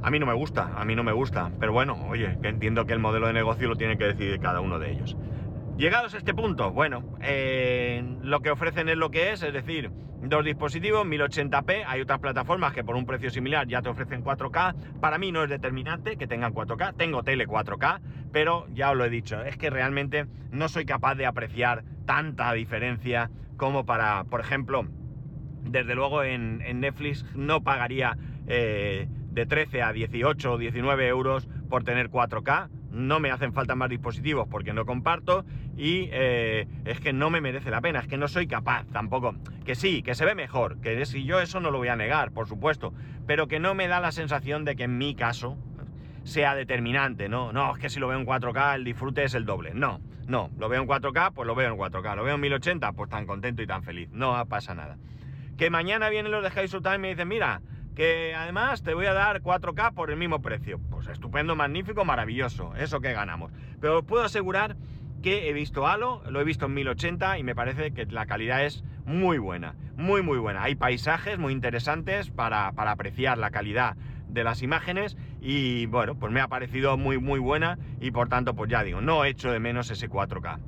A 0.04 0.12
mí 0.12 0.20
no 0.20 0.28
me 0.28 0.34
gusta, 0.34 0.70
a 0.76 0.86
mí 0.86 0.96
no 0.96 1.04
me 1.04 1.14
gusta, 1.14 1.50
pero 1.60 1.74
bueno, 1.74 1.98
oye, 2.10 2.38
que 2.44 2.50
entiendo 2.50 2.86
que 2.86 2.94
el 2.94 3.00
modelo 3.00 3.26
de 3.26 3.34
negocio 3.34 3.70
lo 3.70 3.76
tiene 3.76 3.98
que 3.98 4.04
decidir 4.04 4.40
cada 4.40 4.60
uno 4.60 4.78
de 4.78 4.92
ellos. 4.92 5.18
Llegados 5.78 6.14
a 6.14 6.18
este 6.20 6.36
punto, 6.36 6.72
bueno, 6.72 7.18
eh, 7.22 8.04
lo 8.22 8.42
que 8.42 8.52
ofrecen 8.52 8.90
es 8.90 8.96
lo 8.96 9.10
que 9.10 9.32
es, 9.32 9.42
es 9.42 9.52
decir, 9.52 9.90
dos 10.22 10.46
dispositivos, 10.46 11.06
1080p, 11.06 11.84
hay 11.88 12.02
otras 12.02 12.20
plataformas 12.20 12.74
que 12.74 12.84
por 12.84 12.96
un 12.96 13.08
precio 13.08 13.32
similar 13.32 13.68
ya 13.68 13.82
te 13.82 13.90
ofrecen 13.90 14.24
4K, 14.24 15.00
para 15.00 15.18
mí 15.18 15.32
no 15.32 15.44
es 15.44 15.50
determinante 15.50 16.16
que 16.16 16.28
tengan 16.28 16.54
4K, 16.54 16.96
tengo 16.96 17.24
tele 17.24 17.48
4K, 17.48 18.02
pero 18.32 18.68
ya 18.72 18.92
os 18.92 18.98
lo 18.98 19.06
he 19.06 19.10
dicho, 19.10 19.42
es 19.42 19.58
que 19.58 19.72
realmente 19.72 20.28
no 20.52 20.70
soy 20.70 20.86
capaz 20.86 21.16
de 21.16 21.26
apreciar 21.26 21.84
tanta 22.06 22.54
diferencia 22.54 23.32
como 23.58 23.84
para, 23.84 24.26
por 24.26 24.42
ejemplo, 24.42 24.86
desde 25.64 25.96
luego 25.96 26.24
en, 26.24 26.60
Netflix 26.80 27.26
no 27.36 27.64
pagaría... 27.64 28.16
Eh, 28.46 29.08
de 29.34 29.46
13 29.48 29.82
a 29.82 29.92
18 29.92 30.54
o 30.54 30.58
19 30.58 31.08
euros 31.08 31.48
por 31.70 31.84
tener 31.84 32.10
4K. 32.10 32.70
No 32.94 33.20
me 33.20 33.32
hacen 33.32 33.54
falta 33.54 33.76
más 33.76 33.90
dispositivos 33.90 34.48
porque 34.48 34.72
no 34.72 34.86
comparto 34.86 35.46
y 35.76 36.10
eh, 36.12 36.68
es 36.86 37.00
que 37.00 37.12
no 37.12 37.30
me 37.32 37.42
merece 37.42 37.72
la 37.72 37.82
pena, 37.82 38.00
es 38.00 38.08
que 38.08 38.18
no 38.18 38.28
soy 38.28 38.46
capaz 38.48 38.86
tampoco. 38.94 39.36
Que 39.66 39.74
sí, 39.74 40.04
que 40.04 40.14
se 40.14 40.26
ve 40.26 40.36
mejor, 40.36 40.80
que 40.80 41.04
si 41.06 41.26
yo 41.26 41.42
eso 41.42 41.60
no 41.60 41.72
lo 41.72 41.80
voy 41.80 41.88
a 41.88 41.96
negar, 41.96 42.32
por 42.32 42.48
supuesto, 42.48 42.94
pero 43.26 43.48
que 43.48 43.60
no 43.60 43.74
me 43.74 43.88
da 43.88 44.00
la 44.00 44.12
sensación 44.12 44.64
de 44.64 44.76
que 44.76 44.84
en 44.84 44.98
mi 44.98 45.16
caso 45.16 45.58
sea 46.24 46.56
determinante, 46.56 47.30
¿no? 47.30 47.52
No, 47.52 47.74
es 47.74 47.80
que 47.80 47.90
si 47.90 48.00
lo 48.00 48.08
veo 48.08 48.20
en 48.20 48.26
4K 48.26 48.76
el 48.76 48.84
disfrute 48.84 49.24
es 49.24 49.34
el 49.34 49.46
doble. 49.46 49.74
No, 49.74 50.00
no, 50.28 50.52
lo 50.58 50.70
veo 50.70 50.82
en 50.82 50.88
4K, 50.88 51.34
pues 51.34 51.48
lo 51.48 51.56
veo 51.56 51.74
en 51.74 51.78
4K. 51.78 52.16
Lo 52.16 52.24
veo 52.24 52.36
en 52.36 52.42
1080, 52.42 52.92
pues 52.94 53.10
tan 53.10 53.26
contento 53.26 53.62
y 53.62 53.68
tan 53.68 53.84
feliz. 53.84 54.10
No 54.12 54.46
pasa 54.46 54.74
nada. 54.74 54.98
Que 55.58 55.70
mañana 55.70 56.10
vienen 56.10 56.32
los 56.32 56.44
de 56.44 56.50
High 56.50 56.70
Time 56.70 56.96
y 56.96 57.00
me 57.00 57.10
dicen, 57.10 57.28
mira, 57.28 57.62
que 57.96 58.34
además 58.36 58.84
te 58.84 58.94
voy 58.94 59.06
a 59.06 59.14
dar 59.14 59.42
4K 59.42 59.94
por 59.94 60.10
el 60.10 60.18
mismo 60.18 60.42
precio. 60.42 60.80
Pues 60.90 61.08
estupendo, 61.08 61.56
magnífico, 61.56 62.06
maravilloso, 62.06 62.76
eso 62.76 63.02
que 63.02 63.14
ganamos. 63.14 63.52
Pero 63.80 64.00
os 64.00 64.06
puedo 64.06 64.24
asegurar 64.24 64.76
que 65.22 65.50
he 65.50 65.54
visto 65.54 65.88
Halo, 65.88 66.22
lo 66.30 66.42
he 66.42 66.44
visto 66.44 66.66
en 66.66 66.74
1080 66.74 67.38
y 67.40 67.44
me 67.44 67.56
parece 67.56 67.92
que 67.92 68.06
la 68.06 68.26
calidad 68.26 68.66
es 68.66 68.84
muy 69.06 69.38
buena, 69.38 69.76
muy 69.96 70.22
muy 70.22 70.38
buena. 70.38 70.64
Hay 70.64 70.76
paisajes 70.76 71.40
muy 71.40 71.54
interesantes 71.54 72.30
para, 72.30 72.72
para 72.74 72.92
apreciar 72.92 73.38
la 73.38 73.52
calidad 73.52 73.96
de 74.28 74.44
las 74.44 74.62
imágenes 74.64 75.16
y 75.40 75.86
bueno, 75.86 76.16
pues 76.16 76.32
me 76.32 76.42
ha 76.42 76.48
parecido 76.48 76.98
muy 76.98 77.20
muy 77.20 77.40
buena 77.40 77.78
y 78.02 78.12
por 78.12 78.28
tanto 78.28 78.56
pues 78.56 78.70
ya 78.70 78.84
digo, 78.84 79.00
no 79.00 79.24
echo 79.26 79.52
de 79.52 79.60
menos 79.60 79.90
ese 79.92 80.10
4K. 80.10 80.60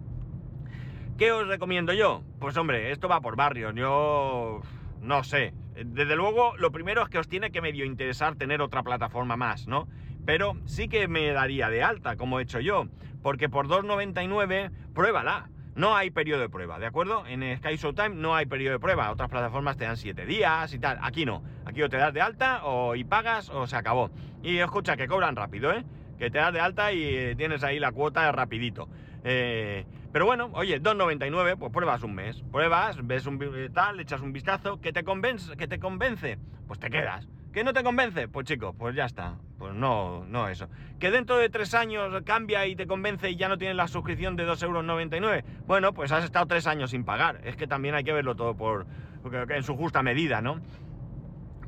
¿Qué 1.17 1.31
os 1.31 1.47
recomiendo 1.47 1.93
yo? 1.93 2.23
Pues 2.39 2.55
hombre, 2.57 2.91
esto 2.91 3.07
va 3.07 3.21
por 3.21 3.35
barrios, 3.35 3.73
yo 3.75 4.61
no 5.01 5.23
sé, 5.23 5.53
desde 5.83 6.15
luego, 6.15 6.55
lo 6.57 6.71
primero 6.71 7.03
es 7.03 7.09
que 7.09 7.19
os 7.19 7.27
tiene 7.27 7.51
que 7.51 7.61
medio 7.61 7.85
interesar 7.85 8.35
tener 8.35 8.61
otra 8.61 8.83
plataforma 8.83 9.35
más, 9.35 9.67
¿no? 9.67 9.88
Pero 10.25 10.57
sí 10.65 10.88
que 10.88 11.07
me 11.07 11.31
daría 11.31 11.69
de 11.69 11.83
alta, 11.83 12.15
como 12.15 12.39
he 12.39 12.43
hecho 12.43 12.59
yo, 12.59 12.88
porque 13.21 13.49
por 13.49 13.67
2,99, 13.67 14.71
pruébala. 14.93 15.49
No 15.75 15.93
hay 15.93 16.09
periodo 16.09 16.39
de 16.39 16.47
prueba, 16.47 16.79
¿de 16.79 16.85
acuerdo? 16.85 17.27
En 17.27 17.41
Sky 17.57 17.75
Showtime 17.75 18.15
no 18.15 18.33
hay 18.33 18.45
periodo 18.45 18.73
de 18.73 18.79
prueba. 18.79 19.11
Otras 19.11 19.29
plataformas 19.29 19.75
te 19.75 19.83
dan 19.83 19.97
7 19.97 20.25
días 20.25 20.73
y 20.73 20.79
tal. 20.79 20.97
Aquí 21.01 21.25
no. 21.25 21.43
Aquí 21.65 21.83
o 21.83 21.89
te 21.89 21.97
das 21.97 22.13
de 22.13 22.21
alta 22.21 22.63
o 22.63 22.95
y 22.95 23.03
pagas 23.03 23.49
o 23.49 23.67
se 23.67 23.75
acabó. 23.75 24.09
Y 24.41 24.59
escucha, 24.59 24.95
que 24.95 25.05
cobran 25.05 25.35
rápido, 25.35 25.73
¿eh? 25.73 25.83
Que 26.17 26.31
te 26.31 26.38
das 26.38 26.53
de 26.53 26.61
alta 26.61 26.93
y 26.93 27.35
tienes 27.35 27.61
ahí 27.65 27.79
la 27.79 27.91
cuota 27.91 28.31
rapidito. 28.31 28.88
Eh, 29.25 29.85
pero 30.15 30.28
bueno, 30.28 30.49
oye, 30.54 30.82
2.99, 30.82 31.58
pues 31.58 31.73
pruebas 31.73 32.01
un 32.01 32.15
mes. 32.15 32.41
Pruebas, 32.49 33.06
ves 33.06 33.25
un 33.25 33.38
tal, 33.73 33.99
echas 33.99 34.21
un 34.21 34.32
vistazo, 34.32 34.80
que 34.80 34.93
te 34.93 35.04
convence, 35.04 35.58
que 35.58 35.67
te 35.67 35.78
convence, 35.78 36.39
pues 36.67 36.80
te 36.80 36.89
quedas. 36.89 37.28
¿Que 37.51 37.65
no 37.65 37.73
te 37.73 37.84
convence? 37.84 38.30
Pues 38.30 38.47
chico, 38.47 38.73
pues 38.73 38.95
ya 38.95 39.04
está. 39.04 39.36
Pues 39.58 39.73
no, 39.73 40.23
no 40.25 40.47
eso. 40.47 40.69
¿Que 41.01 41.12
dentro 41.12 41.36
de 41.36 41.49
tres 41.49 41.73
años 41.73 42.23
cambia 42.23 42.65
y 42.65 42.78
te 42.78 42.88
convence 42.88 43.30
y 43.30 43.36
ya 43.36 43.49
no 43.49 43.58
tienes 43.58 43.75
la 43.75 43.89
suscripción 43.89 44.38
de 44.38 44.47
2,99 44.47 45.15
euros? 45.15 45.43
Bueno, 45.67 45.93
pues 45.93 46.13
has 46.13 46.23
estado 46.23 46.45
tres 46.45 46.65
años 46.65 46.91
sin 46.91 47.04
pagar. 47.04 47.41
Es 47.43 47.58
que 47.58 47.67
también 47.67 47.93
hay 47.93 48.06
que 48.06 48.13
verlo 48.13 48.38
todo 48.38 48.56
por 48.56 48.88
en 49.49 49.63
su 49.63 49.75
justa 49.75 50.01
medida, 50.01 50.39
¿no? 50.39 50.62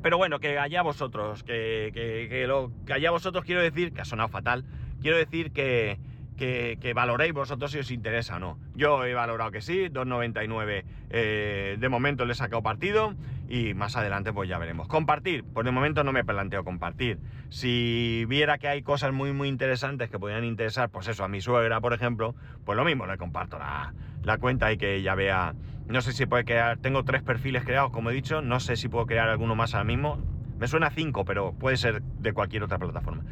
Pero 0.00 0.16
bueno, 0.16 0.40
que 0.40 0.58
allá 0.58 0.80
vosotros, 0.80 1.44
que, 1.44 1.90
que, 1.92 2.28
que, 2.30 2.46
lo, 2.46 2.72
que 2.86 2.94
allá 2.94 3.10
vosotros 3.10 3.44
quiero 3.44 3.60
decir, 3.60 3.92
que 3.92 4.00
ha 4.00 4.06
sonado 4.06 4.30
fatal, 4.30 4.64
quiero 5.02 5.18
decir 5.18 5.52
que, 5.52 5.98
que, 6.38 6.78
que, 6.80 6.94
valoréis 6.94 7.34
vosotros 7.34 7.70
si 7.70 7.78
os 7.78 7.90
interesa 7.90 8.36
o 8.36 8.38
no. 8.38 8.58
Yo 8.74 9.04
he 9.04 9.12
valorado 9.12 9.50
que 9.50 9.60
sí, 9.60 9.88
2,99 9.90 10.84
eh, 11.10 11.76
de 11.78 11.88
momento 11.88 12.24
le 12.24 12.32
he 12.32 12.34
sacado 12.36 12.62
partido 12.62 13.14
y 13.48 13.74
más 13.74 13.96
adelante 13.96 14.32
pues 14.32 14.48
ya 14.48 14.56
veremos. 14.58 14.88
Compartir, 14.88 15.44
pues 15.44 15.64
de 15.64 15.72
momento 15.72 16.04
no 16.04 16.12
me 16.12 16.24
planteo 16.24 16.64
compartir. 16.64 17.18
Si 17.50 18.24
viera 18.28 18.58
que 18.58 18.68
hay 18.68 18.82
cosas 18.82 19.12
muy 19.12 19.32
muy 19.32 19.48
interesantes 19.48 20.08
que 20.10 20.18
podrían 20.18 20.44
interesar, 20.44 20.88
pues 20.88 21.08
eso, 21.08 21.24
a 21.24 21.28
mi 21.28 21.40
suegra 21.40 21.80
por 21.80 21.92
ejemplo, 21.92 22.34
pues 22.64 22.76
lo 22.76 22.84
mismo, 22.84 23.06
le 23.06 23.18
comparto 23.18 23.58
la, 23.58 23.92
la 24.22 24.38
cuenta 24.38 24.72
y 24.72 24.78
que 24.78 24.96
ella 24.96 25.14
vea, 25.14 25.54
no 25.88 26.00
sé 26.00 26.12
si 26.12 26.26
puede 26.26 26.44
crear, 26.44 26.78
tengo 26.78 27.04
tres 27.04 27.22
perfiles 27.22 27.64
creados 27.64 27.90
como 27.90 28.10
he 28.10 28.14
dicho, 28.14 28.40
no 28.42 28.60
sé 28.60 28.76
si 28.76 28.88
puedo 28.88 29.06
crear 29.06 29.28
alguno 29.28 29.54
más 29.54 29.74
ahora 29.74 29.84
mismo, 29.84 30.18
me 30.58 30.66
suena 30.66 30.90
cinco, 30.90 31.24
pero 31.24 31.52
puede 31.52 31.76
ser 31.76 32.02
de 32.02 32.32
cualquier 32.32 32.62
otra 32.64 32.78
plataforma. 32.78 33.24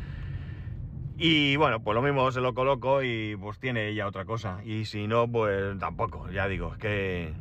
Y 1.18 1.57
bueno, 1.57 1.81
pues 1.81 1.94
lo 1.94 2.02
mismo 2.02 2.31
se 2.31 2.42
lo 2.42 2.52
coloco 2.52 3.02
y 3.02 3.37
pues 3.37 3.59
tiene 3.59 3.88
ella 3.88 4.07
otra 4.07 4.26
cosa. 4.26 4.61
Y 4.64 4.85
si 4.85 5.07
no, 5.07 5.26
pues 5.26 5.79
tampoco, 5.79 6.31
ya 6.31 6.46
digo, 6.46 6.72
es 6.74 6.79
que 6.79 7.33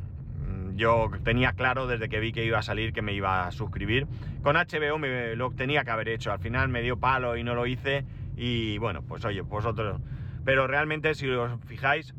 mm, 0.48 0.76
yo 0.76 1.10
tenía 1.22 1.52
claro 1.52 1.86
desde 1.86 2.08
que 2.08 2.18
vi 2.18 2.32
que 2.32 2.44
iba 2.44 2.58
a 2.58 2.62
salir 2.62 2.94
que 2.94 3.02
me 3.02 3.12
iba 3.12 3.46
a 3.46 3.52
suscribir. 3.52 4.06
Con 4.42 4.56
HBO 4.56 4.98
me 4.98 5.36
lo 5.36 5.50
tenía 5.50 5.84
que 5.84 5.90
haber 5.90 6.08
hecho, 6.08 6.32
al 6.32 6.38
final 6.38 6.70
me 6.70 6.80
dio 6.80 6.96
palo 6.98 7.36
y 7.36 7.44
no 7.44 7.54
lo 7.54 7.66
hice. 7.66 8.06
Y 8.36 8.78
bueno, 8.78 9.02
pues 9.02 9.24
oye, 9.24 9.42
vosotros... 9.42 10.00
Pero 10.44 10.68
realmente 10.68 11.14
si 11.14 11.28
os 11.28 11.60
fijáis, 11.66 12.14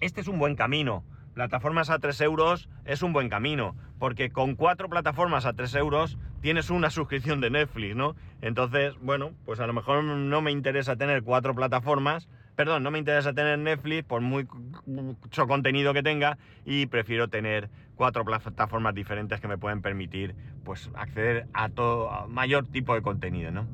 este 0.00 0.20
es 0.20 0.28
un 0.28 0.38
buen 0.38 0.56
camino. 0.56 1.04
Plataformas 1.34 1.90
a 1.90 1.98
3 1.98 2.20
euros 2.22 2.68
es 2.84 3.02
un 3.02 3.12
buen 3.12 3.28
camino, 3.28 3.76
porque 3.98 4.30
con 4.30 4.56
cuatro 4.56 4.88
plataformas 4.88 5.46
a 5.46 5.52
3 5.52 5.74
euros 5.76 6.18
tienes 6.40 6.70
una 6.70 6.90
suscripción 6.90 7.40
de 7.40 7.50
Netflix, 7.50 7.94
¿no? 7.94 8.16
Entonces, 8.40 8.94
bueno, 9.00 9.32
pues 9.44 9.60
a 9.60 9.66
lo 9.66 9.72
mejor 9.72 10.02
no 10.02 10.42
me 10.42 10.50
interesa 10.50 10.96
tener 10.96 11.22
cuatro 11.22 11.54
plataformas, 11.54 12.28
perdón, 12.56 12.82
no 12.82 12.90
me 12.90 12.98
interesa 12.98 13.32
tener 13.32 13.58
Netflix 13.58 14.04
por 14.04 14.20
mucho 14.20 15.46
contenido 15.46 15.94
que 15.94 16.02
tenga 16.02 16.36
y 16.64 16.86
prefiero 16.86 17.28
tener 17.28 17.70
cuatro 17.94 18.24
plataformas 18.24 18.94
diferentes 18.94 19.40
que 19.40 19.48
me 19.48 19.56
pueden 19.56 19.82
permitir, 19.82 20.34
pues, 20.64 20.90
acceder 20.94 21.46
a 21.52 21.68
todo, 21.68 22.26
mayor 22.28 22.66
tipo 22.66 22.94
de 22.94 23.02
contenido, 23.02 23.50
¿no? 23.50 23.66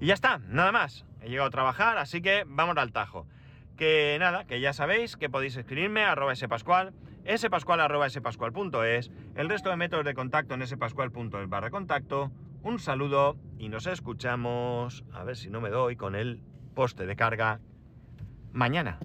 Y 0.00 0.06
ya 0.06 0.14
está, 0.14 0.40
nada 0.48 0.72
más. 0.72 1.04
He 1.20 1.28
llegado 1.28 1.48
a 1.48 1.50
trabajar, 1.50 1.98
así 1.98 2.22
que 2.22 2.44
vamos 2.46 2.76
al 2.78 2.90
tajo. 2.90 3.26
Que 3.82 4.16
nada, 4.20 4.44
que 4.44 4.60
ya 4.60 4.72
sabéis 4.72 5.16
que 5.16 5.28
podéis 5.28 5.56
escribirme 5.56 6.04
a 6.04 6.12
arroba 6.12 6.36
spascual, 6.36 6.94
spascual 7.36 7.80
arroba 7.80 8.08
spascual.es, 8.08 9.10
el 9.34 9.48
resto 9.48 9.70
de 9.70 9.76
métodos 9.76 10.04
de 10.04 10.14
contacto 10.14 10.54
en 10.54 10.64
spascual.es 10.64 11.48
barra 11.48 11.70
contacto. 11.70 12.30
Un 12.62 12.78
saludo 12.78 13.36
y 13.58 13.70
nos 13.70 13.88
escuchamos, 13.88 15.02
a 15.12 15.24
ver 15.24 15.36
si 15.36 15.50
no 15.50 15.60
me 15.60 15.68
doy 15.68 15.96
con 15.96 16.14
el 16.14 16.44
poste 16.76 17.06
de 17.06 17.16
carga 17.16 17.58
mañana. 18.52 19.00